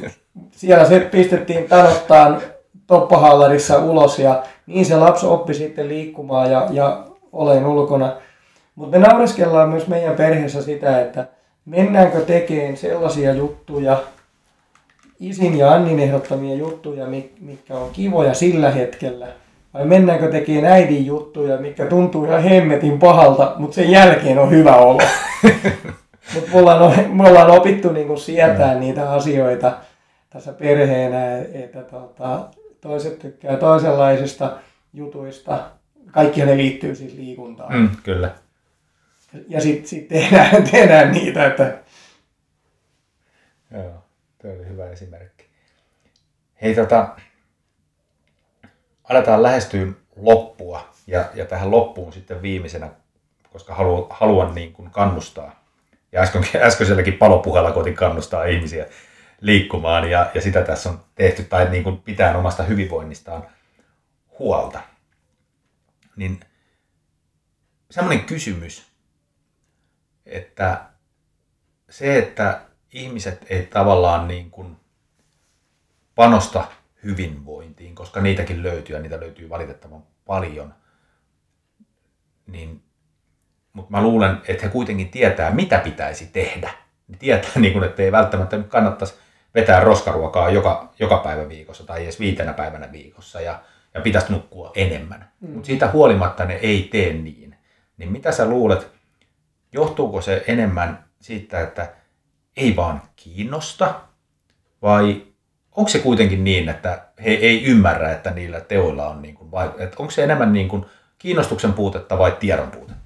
siellä 0.50 0.84
se 0.84 1.00
pistettiin 1.00 1.68
tanottaan 1.68 2.42
toppahallarissa 2.86 3.78
ulos 3.78 4.18
ja 4.18 4.42
niin 4.66 4.84
se 4.84 4.96
lapsi 4.96 5.26
oppi 5.26 5.54
sitten 5.54 5.88
liikkumaan 5.88 6.50
ja, 6.50 6.68
ja 6.70 7.04
olen 7.32 7.66
ulkona. 7.66 8.12
Mutta 8.74 8.98
me 8.98 9.06
naureskellaan 9.08 9.68
myös 9.68 9.86
meidän 9.88 10.16
perheessä 10.16 10.62
sitä, 10.62 11.00
että 11.00 11.26
mennäänkö 11.66 12.20
tekemään 12.20 12.76
sellaisia 12.76 13.32
juttuja, 13.32 14.02
isin 15.20 15.58
ja 15.58 15.72
Annin 15.72 15.98
ehdottamia 16.00 16.54
juttuja, 16.56 17.06
mi- 17.06 17.32
mitkä 17.40 17.74
on 17.74 17.90
kivoja 17.92 18.34
sillä 18.34 18.70
hetkellä, 18.70 19.26
vai 19.74 19.84
mennäänkö 19.84 20.28
tekemään 20.30 20.72
äidin 20.72 21.06
juttuja, 21.06 21.56
mikä 21.56 21.86
tuntuu 21.86 22.24
ihan 22.24 22.42
hemmetin 22.42 22.98
pahalta, 22.98 23.54
mutta 23.58 23.74
sen 23.74 23.90
jälkeen 23.90 24.38
on 24.38 24.50
hyvä 24.50 24.76
olo. 24.76 25.00
Mutta 26.34 26.50
me, 26.52 26.58
ollaan- 26.60 27.10
me 27.16 27.28
ollaan 27.28 27.50
opittu 27.50 27.92
niinku 27.92 28.16
sietää 28.16 28.74
niitä 28.74 29.10
asioita 29.12 29.72
tässä 30.30 30.52
perheenä, 30.52 31.38
että 31.38 31.82
tota, 31.82 32.40
toiset 32.80 33.18
tykkää 33.18 33.56
toisenlaisista 33.56 34.50
jutuista. 34.94 35.58
Kaikki 36.10 36.44
ne 36.44 36.56
liittyy 36.56 36.94
siis 36.94 37.14
liikuntaan. 37.14 37.74
Mm, 37.74 37.88
kyllä. 38.02 38.30
Ja 39.48 39.60
sitten 39.60 39.88
sit 39.88 40.08
tehdään, 40.08 40.64
tehdään 40.70 41.12
niitä, 41.12 41.46
että 41.46 41.82
Joo, 43.72 44.04
tuo 44.42 44.50
oli 44.50 44.68
hyvä 44.68 44.90
esimerkki. 44.90 45.44
Hei 46.62 46.74
tota, 46.74 47.16
aletaan 49.04 49.42
lähestyä 49.42 49.86
loppua 50.16 50.94
ja, 51.06 51.30
ja 51.34 51.44
tähän 51.44 51.70
loppuun 51.70 52.12
sitten 52.12 52.42
viimeisenä, 52.42 52.90
koska 53.52 53.74
haluan, 53.74 54.06
haluan 54.10 54.54
niin 54.54 54.72
kuin 54.72 54.90
kannustaa. 54.90 55.64
Ja 56.12 56.22
äsken, 56.22 56.42
äskeiselläkin 56.66 57.18
palopuheella 57.18 57.72
koitin 57.72 57.94
kannustaa 57.94 58.44
ihmisiä 58.44 58.86
liikkumaan 59.40 60.10
ja, 60.10 60.30
ja 60.34 60.40
sitä 60.40 60.62
tässä 60.62 60.90
on 60.90 61.00
tehty 61.14 61.44
tai 61.44 61.70
niin 61.70 61.84
kuin 61.84 61.98
pitää 61.98 62.38
omasta 62.38 62.62
hyvinvoinnistaan 62.62 63.46
huolta. 64.38 64.80
Niin 66.16 66.40
semmoinen 67.90 68.24
kysymys, 68.24 68.91
että 70.26 70.80
se, 71.90 72.18
että 72.18 72.60
ihmiset 72.92 73.46
ei 73.50 73.66
tavallaan 73.66 74.28
niin 74.28 74.50
kuin 74.50 74.76
panosta 76.14 76.64
hyvinvointiin, 77.04 77.94
koska 77.94 78.20
niitäkin 78.20 78.62
löytyy 78.62 78.96
ja 78.96 79.02
niitä 79.02 79.20
löytyy 79.20 79.48
valitettavan 79.48 80.02
paljon, 80.26 80.74
niin, 82.46 82.82
mutta 83.72 83.90
mä 83.90 84.02
luulen, 84.02 84.40
että 84.48 84.66
he 84.66 84.72
kuitenkin 84.72 85.08
tietää, 85.08 85.50
mitä 85.50 85.78
pitäisi 85.78 86.26
tehdä. 86.26 86.70
Ne 87.08 87.16
tietää, 87.16 87.50
niin 87.54 87.72
kuin, 87.72 87.84
että 87.84 88.02
ei 88.02 88.12
välttämättä 88.12 88.56
nyt 88.56 88.68
kannattaisi 88.68 89.14
vetää 89.54 89.80
roskaruokaa 89.80 90.50
joka, 90.50 90.92
joka 90.98 91.16
päivä 91.16 91.48
viikossa 91.48 91.86
tai 91.86 92.02
edes 92.02 92.20
viitenä 92.20 92.52
päivänä 92.52 92.92
viikossa 92.92 93.40
ja, 93.40 93.62
ja 93.94 94.00
pitäisi 94.00 94.32
nukkua 94.32 94.72
enemmän. 94.74 95.30
Mm. 95.40 95.50
Mutta 95.50 95.66
siitä 95.66 95.90
huolimatta 95.90 96.44
ne 96.44 96.54
ei 96.54 96.88
tee 96.92 97.12
niin. 97.12 97.56
Niin 97.96 98.12
mitä 98.12 98.32
sä 98.32 98.48
luulet, 98.48 98.88
johtuuko 99.72 100.20
se 100.20 100.44
enemmän 100.46 101.04
siitä, 101.20 101.60
että 101.60 101.92
ei 102.56 102.76
vaan 102.76 103.02
kiinnosta, 103.16 104.00
vai 104.82 105.22
onko 105.72 105.88
se 105.88 105.98
kuitenkin 105.98 106.44
niin, 106.44 106.68
että 106.68 107.06
he 107.24 107.30
ei 107.30 107.64
ymmärrä, 107.64 108.12
että 108.12 108.30
niillä 108.30 108.60
teoilla 108.60 109.08
on, 109.08 109.22
niin 109.22 109.34
kuin, 109.34 109.48
että 109.78 109.96
onko 109.98 110.10
se 110.10 110.24
enemmän 110.24 110.52
niin 110.52 110.68
kuin 110.68 110.86
kiinnostuksen 111.18 111.72
puutetta 111.72 112.18
vai 112.18 112.36
tiedon 112.40 112.70
puutetta? 112.70 113.02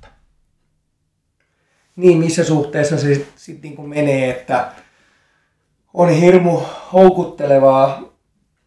niin 1.96 2.18
missä 2.18 2.44
suhteessa 2.44 2.98
se 2.98 3.14
sitten 3.14 3.33
sit 3.37 3.62
niinku 3.62 3.83
menee, 3.83 4.31
että 4.31 4.72
on 5.94 6.09
hirmu 6.09 6.61
houkuttelevaa 6.92 8.00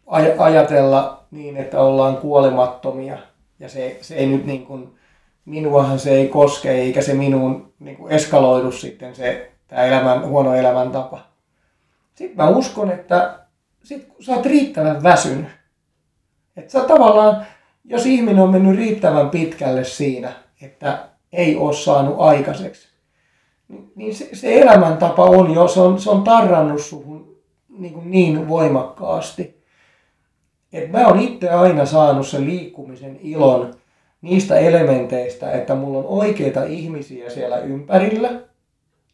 aj- 0.07 0.35
ajatella 0.37 1.23
niin, 1.31 1.57
että 1.57 1.79
ollaan 1.79 2.17
kuolemattomia. 2.17 3.17
Ja 3.59 3.69
se, 3.69 3.97
se 4.01 4.15
ei 4.15 4.25
nyt 4.25 4.45
niin 4.45 4.65
kuin, 4.65 4.98
minuahan 5.45 5.99
se 5.99 6.11
ei 6.11 6.27
koske, 6.27 6.71
eikä 6.71 7.01
se 7.01 7.13
minuun 7.13 7.73
niin 7.79 7.97
kuin 7.97 8.11
eskaloidu 8.11 8.71
sitten 8.71 9.15
se 9.15 9.51
tämä 9.67 9.83
elämän, 9.83 10.27
huono 10.27 10.53
elämäntapa. 10.53 11.19
Sitten 12.15 12.37
mä 12.37 12.49
uskon, 12.49 12.91
että 12.91 13.39
sit 13.83 14.05
kun 14.07 14.23
sä 14.23 14.35
oot 14.35 14.45
riittävän 14.45 15.03
väsynyt, 15.03 15.45
että 16.57 16.71
sä 16.71 16.79
tavallaan, 16.79 17.45
jos 17.85 18.05
ihminen 18.05 18.43
on 18.43 18.49
mennyt 18.49 18.77
riittävän 18.77 19.29
pitkälle 19.29 19.83
siinä, 19.83 20.31
että 20.61 21.09
ei 21.33 21.55
ole 21.55 21.73
saanut 21.73 22.15
aikaiseksi, 22.19 22.87
niin- 23.67 23.91
niin 23.95 24.15
se, 24.15 24.29
se 24.33 24.61
elämäntapa 24.61 25.25
on 25.25 25.53
jo, 25.53 25.67
se 25.67 25.79
on, 25.79 26.01
se 26.01 26.09
on 26.09 26.23
tarrannut 26.23 26.81
suhun 26.81 27.35
niin, 27.69 27.93
kuin 27.93 28.11
niin 28.11 28.47
voimakkaasti. 28.47 29.63
Et 30.73 30.91
mä 30.91 31.07
oon 31.07 31.19
itse 31.19 31.49
aina 31.49 31.85
saanut 31.85 32.27
sen 32.27 32.45
liikkumisen 32.45 33.19
ilon 33.21 33.73
niistä 34.21 34.55
elementeistä, 34.55 35.51
että 35.51 35.75
mulla 35.75 35.97
on 35.97 36.05
oikeita 36.05 36.63
ihmisiä 36.63 37.29
siellä 37.29 37.57
ympärillä, 37.57 38.29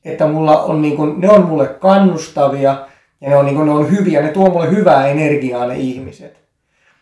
että 0.05 0.27
mulla 0.27 0.63
on 0.63 0.81
niin 0.81 0.95
kuin, 0.95 1.21
ne 1.21 1.29
on 1.29 1.45
mulle 1.45 1.67
kannustavia 1.67 2.87
ja 3.21 3.29
ne 3.29 3.35
on, 3.35 3.45
niin 3.45 3.55
kuin, 3.55 3.65
ne 3.65 3.71
on 3.71 3.91
hyviä, 3.91 4.21
ne 4.21 4.31
tuo 4.31 4.49
mulle 4.49 4.69
hyvää 4.69 5.07
energiaa 5.07 5.67
ne 5.67 5.75
ihmiset. 5.75 6.45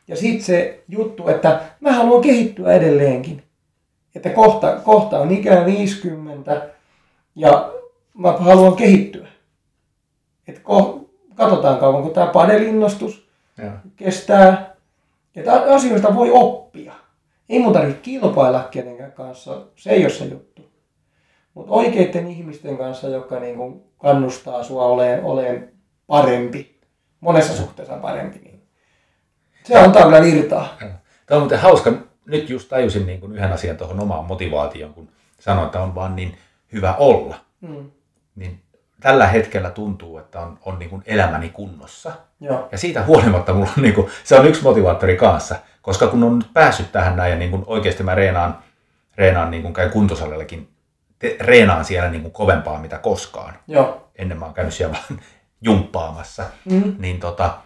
Ja 0.07 0.15
sitten 0.15 0.43
se 0.43 0.83
juttu, 0.89 1.27
että 1.27 1.61
mä 1.79 1.91
haluan 1.91 2.21
kehittyä 2.21 2.73
edelleenkin. 2.73 3.43
Että 4.15 4.29
kohta, 4.29 4.75
kohta 4.75 5.19
on 5.19 5.31
ikää 5.31 5.65
50 5.65 6.69
ja 7.35 7.73
mä 8.13 8.31
haluan 8.31 8.75
kehittyä. 8.75 9.27
Että 10.47 10.61
ko, 10.61 11.09
katsotaan 11.35 11.77
kauan, 11.77 12.03
kun 12.03 12.13
tämä 12.13 12.27
padelinnostus 12.27 13.27
Joo. 13.57 13.71
kestää. 13.95 14.75
Että 15.35 15.53
asioista 15.53 16.15
voi 16.15 16.31
oppia. 16.31 16.93
Ei 17.53 17.59
mun 17.59 17.73
tarvitse 17.73 18.01
kilpailla 18.01 18.67
kenenkään 18.71 19.11
kanssa, 19.11 19.61
se 19.75 19.89
ei 19.89 20.03
ole 20.03 20.09
se 20.09 20.25
juttu. 20.25 20.71
Mutta 21.53 21.71
oikeiden 21.71 22.27
ihmisten 22.27 22.77
kanssa, 22.77 23.07
jotka 23.07 23.39
niinku 23.39 23.91
kannustaa 23.97 24.63
sua 24.63 24.85
olemaan, 24.85 25.23
olemaan 25.23 25.67
parempi, 26.07 26.79
monessa 27.19 27.53
suhteessa 27.53 27.97
parempi, 27.97 28.39
niin 28.39 28.61
se 29.63 29.79
antaa 29.79 30.03
kyllä 30.03 30.21
virtaa. 30.21 30.77
Tämä 30.79 31.37
on 31.37 31.39
muuten 31.39 31.59
hauska, 31.59 31.93
nyt 32.25 32.49
just 32.49 32.69
tajusin 32.69 33.05
niin 33.05 33.19
kuin 33.19 33.33
yhden 33.33 33.53
asian 33.53 33.77
tuohon 33.77 33.99
omaan 33.99 34.25
motivaatioon, 34.25 34.93
kun 34.93 35.09
sanoin, 35.39 35.65
että 35.65 35.81
on 35.81 35.95
vaan 35.95 36.15
niin 36.15 36.37
hyvä 36.73 36.95
olla. 36.95 37.35
Mm. 37.61 37.91
Niin 38.35 38.61
tällä 38.99 39.27
hetkellä 39.27 39.69
tuntuu, 39.69 40.17
että 40.17 40.39
on, 40.39 40.59
on 40.65 40.79
niin 40.79 40.89
kuin 40.89 41.03
elämäni 41.05 41.49
kunnossa. 41.49 42.11
Joo. 42.39 42.67
Ja 42.71 42.77
siitä 42.77 43.05
huolimatta 43.05 43.53
mulla 43.53 43.71
on, 43.77 43.83
niin 43.83 43.95
kuin, 43.95 44.11
se 44.23 44.39
on 44.39 44.47
yksi 44.47 44.63
motivaattori 44.63 45.17
kanssa, 45.17 45.55
koska 45.83 46.07
kun 46.07 46.23
on 46.23 46.39
nyt 46.39 46.53
päässyt 46.53 46.91
tähän 46.91 47.15
näin 47.15 47.31
ja 47.31 47.37
niin 47.37 47.51
kuin 47.51 47.63
oikeasti 47.67 48.03
mä 48.03 48.15
reenaan, 48.15 48.57
reenaan 49.17 49.51
niin 49.51 49.61
kuin 49.63 49.73
käyn 49.73 49.91
kuntosalillakin, 49.91 50.69
te, 51.19 51.37
reenaan 51.39 51.85
siellä 51.85 52.09
niin 52.09 52.21
kuin 52.21 52.31
kovempaa 52.31 52.79
mitä 52.79 52.97
koskaan. 52.97 53.53
Joo. 53.67 54.07
Ennen 54.15 54.39
mä 54.39 54.45
oon 54.45 54.53
käynyt 54.53 54.73
siellä 54.73 54.93
vaan 55.09 55.19
jumppaamassa. 55.61 56.43
Mm. 56.65 56.95
Niin 56.99 57.19
tota, 57.19 57.57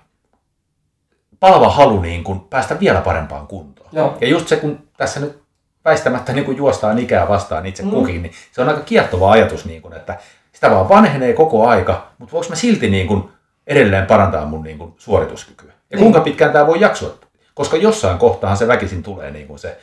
palava 1.40 1.70
halu 1.70 2.02
niin 2.02 2.24
kuin 2.24 2.40
päästä 2.40 2.80
vielä 2.80 3.02
parempaan 3.02 3.48
kuntoon. 3.48 3.90
Joo. 3.92 4.18
Ja 4.22 4.28
just 4.28 4.48
se, 4.48 4.56
kun 4.56 4.88
tässä 4.98 5.20
nyt 5.20 5.42
väistämättä 5.86 6.34
niin 6.34 6.46
kuin 6.46 6.58
juostaan 6.58 7.00
ikää 7.00 7.28
vastaan 7.28 7.66
itse 7.66 7.84
Mm. 7.84 7.90
kukin, 7.90 8.22
niin 8.22 8.34
se 8.52 8.62
on 8.62 8.70
aika 8.70 8.82
kiehtova 8.82 9.32
ajatus, 9.32 9.66
niin 9.66 9.82
kuin, 9.82 9.94
että 9.94 10.18
sitä 10.54 10.70
vaan 10.72 10.90
vanhenee 10.90 11.34
koko 11.34 11.68
aika, 11.68 12.08
mutta 12.18 12.32
voiko 12.32 12.50
mä 12.50 12.56
silti 12.56 12.90
niin 12.90 13.08
kuin 13.08 13.30
edelleen 13.68 14.06
parantaa 14.06 14.46
mun 14.46 14.64
niin 14.64 14.78
kuin 14.78 14.94
suorituskykyä? 14.98 15.72
Ja 15.72 15.96
Niin. 15.96 16.00
kuinka 16.00 16.20
pitkään 16.22 16.52
tämä 16.54 16.68
voi 16.68 16.80
jaksua? 16.82 17.18
Koska 17.58 17.78
jossain 17.78 18.18
kohtaan 18.18 18.58
se 18.58 18.68
väkisin 18.68 19.04
tulee 19.04 19.32
niin 19.32 19.48
kuin 19.48 19.60
se 19.60 19.78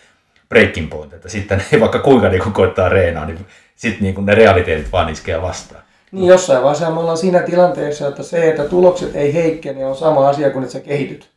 breaking 0.49 0.91
point, 0.91 1.13
että 1.13 1.29
sitten 1.29 1.65
ei 1.73 1.81
vaikka 1.81 1.99
kuinka 1.99 2.29
niin 2.29 2.43
kuin 2.43 2.53
koittaa 2.53 2.89
reenaa, 2.89 3.27
niin 3.27 3.47
sitten 3.77 4.03
niin 4.03 4.15
kuin 4.15 4.27
ne 4.27 4.35
realiteetit 4.35 4.93
vaan 4.93 5.09
iskee 5.09 5.43
vastaan. 5.43 5.83
Niin 6.13 6.27
jossain 6.27 6.63
vaiheessa 6.63 6.91
me 6.91 7.01
ollaan 7.01 7.19
siinä 7.19 7.41
tilanteessa, 7.43 8.09
että 8.09 8.23
se, 8.23 8.49
että 8.51 8.65
tulokset 8.65 9.17
ei 9.17 9.35
heikkene, 9.35 9.87
on 9.87 9.97
sama 9.97 10.29
asia 10.29 10.51
kuin 10.51 10.63
että 10.63 10.73
sä 10.73 10.81
kehityt. 10.81 11.31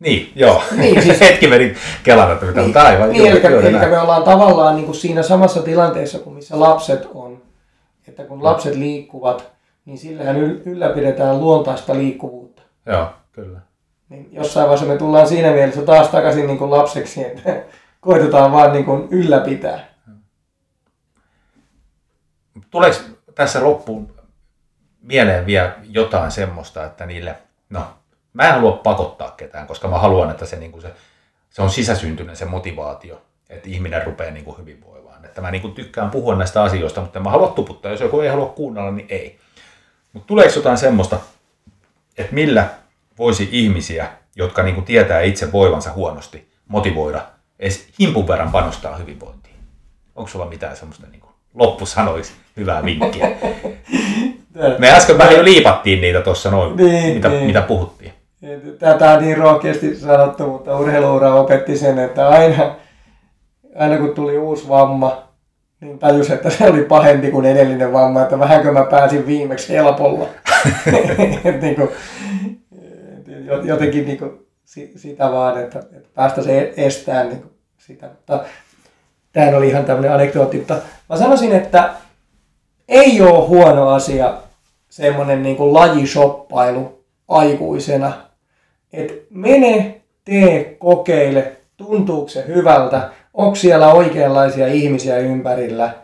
Niin, 0.00 0.32
joo. 0.34 0.62
Niin, 0.76 1.02
siis- 1.02 1.20
Hetki 1.30 1.46
meni 1.48 1.74
kelata, 2.02 2.32
että 2.32 2.46
mitä, 2.46 2.62
mutta 2.62 2.82
aivan. 2.82 3.10
niin, 3.10 3.26
eli, 3.26 3.40
eli 3.46 3.72
näin. 3.72 3.90
me 3.90 3.98
ollaan 3.98 4.22
tavallaan 4.22 4.74
niin 4.76 4.86
kuin 4.86 4.96
siinä 4.96 5.22
samassa 5.22 5.62
tilanteessa 5.62 6.18
kuin 6.18 6.34
missä 6.36 6.60
lapset 6.60 7.08
on. 7.14 7.42
Että 8.08 8.24
kun 8.24 8.44
lapset 8.44 8.74
liikkuvat, 8.74 9.50
niin 9.84 9.98
sillähän 9.98 10.36
yl- 10.36 10.62
ylläpidetään 10.64 11.40
luontaista 11.40 11.94
liikkuvuutta. 11.94 12.62
Joo, 12.86 13.06
kyllä. 13.32 13.58
Niin 14.08 14.28
jossain 14.32 14.68
vaiheessa 14.68 14.92
me 14.92 14.98
tullaan 14.98 15.28
siinä 15.28 15.52
mielessä 15.52 15.82
taas 15.82 16.08
takaisin 16.08 16.46
niin 16.46 16.58
kuin 16.58 16.70
lapseksi, 16.70 17.24
että 17.24 17.62
koitetaan 18.00 18.52
vaan 18.52 18.72
niin 18.72 18.84
kuin 18.84 19.08
ylläpitää. 19.10 19.88
Tuleeko 22.70 22.96
tässä 23.34 23.64
loppuun 23.64 24.16
mieleen 25.02 25.46
vielä 25.46 25.74
jotain 25.90 26.30
semmoista, 26.30 26.84
että 26.84 27.06
niille, 27.06 27.36
no, 27.70 27.86
mä 28.32 28.48
en 28.48 28.54
halua 28.54 28.72
pakottaa 28.72 29.30
ketään, 29.30 29.66
koska 29.66 29.88
mä 29.88 29.98
haluan, 29.98 30.30
että 30.30 30.46
se, 30.46 30.56
niin 30.56 30.72
kuin 30.72 30.82
se, 30.82 30.94
se 31.50 31.62
on 31.62 31.70
sisäsyntyinen 31.70 32.36
se 32.36 32.44
motivaatio, 32.44 33.22
että 33.50 33.68
ihminen 33.68 34.06
rupeaa 34.06 34.30
niin 34.30 34.44
kuin 34.44 34.58
hyvinvoimaan. 34.58 35.24
Että 35.24 35.40
mä 35.40 35.50
niin 35.50 35.62
kuin 35.62 35.74
tykkään 35.74 36.10
puhua 36.10 36.34
näistä 36.34 36.62
asioista, 36.62 37.00
mutta 37.00 37.20
mä 37.20 37.30
halua 37.30 37.48
tuputtaa. 37.48 37.90
Jos 37.90 38.00
joku 38.00 38.20
ei 38.20 38.28
halua 38.28 38.46
kuunnella, 38.46 38.90
niin 38.90 39.06
ei. 39.08 39.38
Mutta 40.12 40.26
tuleeko 40.26 40.54
jotain 40.56 40.78
semmoista, 40.78 41.18
että 42.18 42.34
millä 42.34 42.68
voisi 43.18 43.48
ihmisiä, 43.52 44.06
jotka 44.36 44.62
niin 44.62 44.74
kuin 44.74 44.84
tietää 44.84 45.20
itse 45.20 45.52
voivansa 45.52 45.92
huonosti, 45.92 46.48
motivoida 46.68 47.20
edes 47.58 47.88
himpun 48.00 48.28
verran 48.28 48.52
panostaa 48.52 48.96
hyvinvointiin? 48.96 49.56
Onko 50.16 50.28
sulla 50.28 50.46
mitään 50.46 50.76
semmoista 50.76 51.06
niin 51.10 51.20
kuin 51.20 51.30
loppusanoiksi 51.54 52.32
hyvää 52.56 52.84
vinkkiä? 52.84 53.28
Me 54.78 54.90
äsken 54.90 55.18
vähän 55.18 55.36
jo 55.36 55.44
liipattiin 55.44 56.00
niitä 56.00 56.20
tuossa 56.20 56.50
noin, 56.50 56.76
Niin, 56.76 57.14
mitä, 57.14 57.28
niin. 57.28 57.46
mitä 57.46 57.60
puhuttiin. 57.60 58.12
Tätä 58.78 59.10
on 59.10 59.22
niin 59.22 59.36
rohkeasti 59.38 59.96
sanottu, 59.96 60.46
mutta 60.46 60.78
urheiluura 60.78 61.34
opetti 61.34 61.78
sen, 61.78 61.98
että 61.98 62.28
aina, 62.28 62.74
aina 63.78 63.98
kun 63.98 64.14
tuli 64.14 64.38
uusi 64.38 64.68
vamma, 64.68 65.22
niin 65.80 65.98
tajus, 65.98 66.30
että 66.30 66.50
se 66.50 66.70
oli 66.70 66.82
pahempi 66.82 67.30
kuin 67.30 67.46
edellinen 67.46 67.92
vamma, 67.92 68.22
että 68.22 68.38
vähänkö 68.38 68.72
mä 68.72 68.84
pääsin 68.84 69.26
viimeksi 69.26 69.72
helpolla. 69.72 70.26
Niin 71.62 71.76
kuin, 71.76 71.88
jotenkin 73.64 74.06
niin 74.06 74.18
kuin 74.18 74.46
si- 74.64 74.92
sitä 74.96 75.32
vaan, 75.32 75.60
että, 75.60 75.78
että 75.78 76.08
päästä 76.14 76.42
se 76.42 76.74
estään 76.76 77.28
niin 77.28 77.40
kuin 77.40 77.52
sitä. 77.78 78.06
Mutta 78.06 78.44
tämähän 79.32 79.54
oli 79.54 79.68
ihan 79.68 79.84
tämmöinen 79.84 80.12
anekdootti, 80.12 80.56
mutta 80.56 80.76
mä 81.08 81.16
sanoisin, 81.16 81.52
että 81.52 81.90
ei 82.88 83.20
ole 83.20 83.48
huono 83.48 83.88
asia 83.88 84.34
semmoinen 84.88 85.42
niin 85.42 85.56
kuin 85.56 85.74
lajishoppailu 85.74 87.04
aikuisena. 87.28 88.12
Et 88.92 89.26
mene, 89.30 90.00
tee, 90.24 90.76
kokeile, 90.78 91.52
tuntuuko 91.76 92.28
se 92.28 92.44
hyvältä, 92.46 93.10
onko 93.34 93.54
siellä 93.54 93.92
oikeanlaisia 93.92 94.66
ihmisiä 94.66 95.18
ympärillä. 95.18 95.94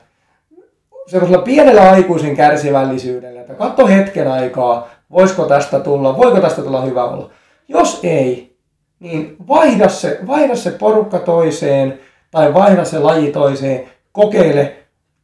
Semmoisella 1.07 1.43
pienellä 1.43 1.91
aikuisen 1.91 2.37
kärsivällisyydellä, 2.37 3.41
että 3.41 3.55
katso 3.55 3.87
hetken 3.87 4.29
aikaa, 4.29 4.91
voisiko 5.13 5.45
tästä 5.45 5.81
tulla, 5.81 6.17
voiko 6.17 6.41
tästä 6.41 6.63
tulla 6.63 6.83
hyvä 6.83 7.05
olla. 7.05 7.31
Jos 7.69 8.01
ei, 8.03 8.57
niin 9.01 9.37
vaihda 9.49 9.89
se, 9.89 10.19
vaihda 10.27 10.57
se 10.57 10.71
porukka 10.71 11.19
toiseen 11.19 12.01
tai 12.31 12.55
vaihda 12.55 12.85
se 12.85 12.99
laji 12.99 13.33
toiseen, 13.33 13.89
kokeile, 14.13 14.77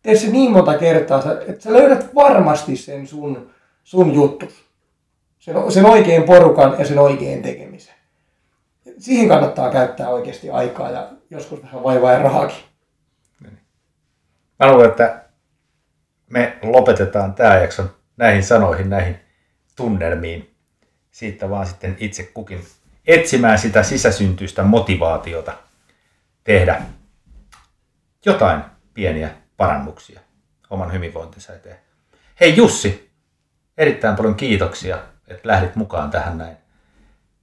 tee 0.03 0.17
se 0.17 0.27
niin 0.27 0.53
monta 0.53 0.79
kertaa, 0.79 1.23
että 1.47 1.63
sä 1.63 1.73
löydät 1.73 2.15
varmasti 2.15 2.77
sen 2.77 3.07
sun, 3.07 3.51
sun 3.85 4.15
juttus. 4.15 4.65
Sen, 5.39 5.73
sen 5.73 5.87
oikein 5.87 6.23
porukan 6.23 6.77
ja 6.79 6.87
sen 6.87 6.99
oikein 6.99 7.43
tekemisen. 7.43 7.95
Siihen 8.99 9.29
kannattaa 9.29 9.71
käyttää 9.71 10.09
oikeasti 10.09 10.51
aikaa 10.51 10.91
ja 10.91 11.09
joskus 11.31 11.63
vähän 11.63 11.83
vaivaa 11.83 12.13
ja 12.13 12.19
rahaakin. 12.19 12.57
Mä 14.59 14.73
luulen, 14.73 14.91
että 14.91 15.25
me 16.31 16.59
lopetetaan 16.63 17.35
tämä 17.35 17.57
jakso 17.57 17.83
näihin 18.17 18.45
sanoihin, 18.45 18.91
näihin 18.91 19.28
tunnelmiin. 19.79 20.55
Siitä 21.11 21.51
vaan 21.51 21.67
sitten 21.67 21.97
itse 22.01 22.23
kukin 22.23 22.65
etsimään 23.07 23.59
sitä 23.59 23.83
sisäsyntyistä 23.83 24.63
motivaatiota 24.63 25.53
tehdä 26.45 26.83
jotain 28.25 28.63
pieniä 28.95 29.31
parannuksia 29.57 30.21
oman 30.71 30.93
hyvinvointinsa 30.93 31.55
eteen. 31.55 31.77
Hei 32.41 32.57
Jussi, 32.57 33.11
erittäin 33.79 34.17
paljon 34.17 34.35
kiitoksia, 34.35 34.99
että 35.29 35.49
lähdit 35.49 35.77
mukaan 35.77 36.11
tähän 36.11 36.39
näin 36.39 36.57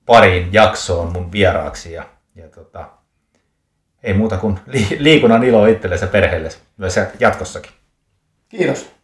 pariin 0.05 0.53
jaksoon 0.53 1.13
mun 1.13 1.31
vieraaksi. 1.31 1.93
Ja, 1.93 2.09
ja 2.35 2.47
tota, 2.47 2.89
ei 4.03 4.13
muuta 4.13 4.37
kuin 4.37 4.59
li- 4.65 4.97
liikunnan 4.99 5.43
ilo 5.43 5.67
itsellesi 5.67 6.03
ja 6.03 6.07
perheellesi 6.07 6.57
myös 6.77 6.95
jatkossakin. 7.19 7.71
Kiitos. 8.49 8.94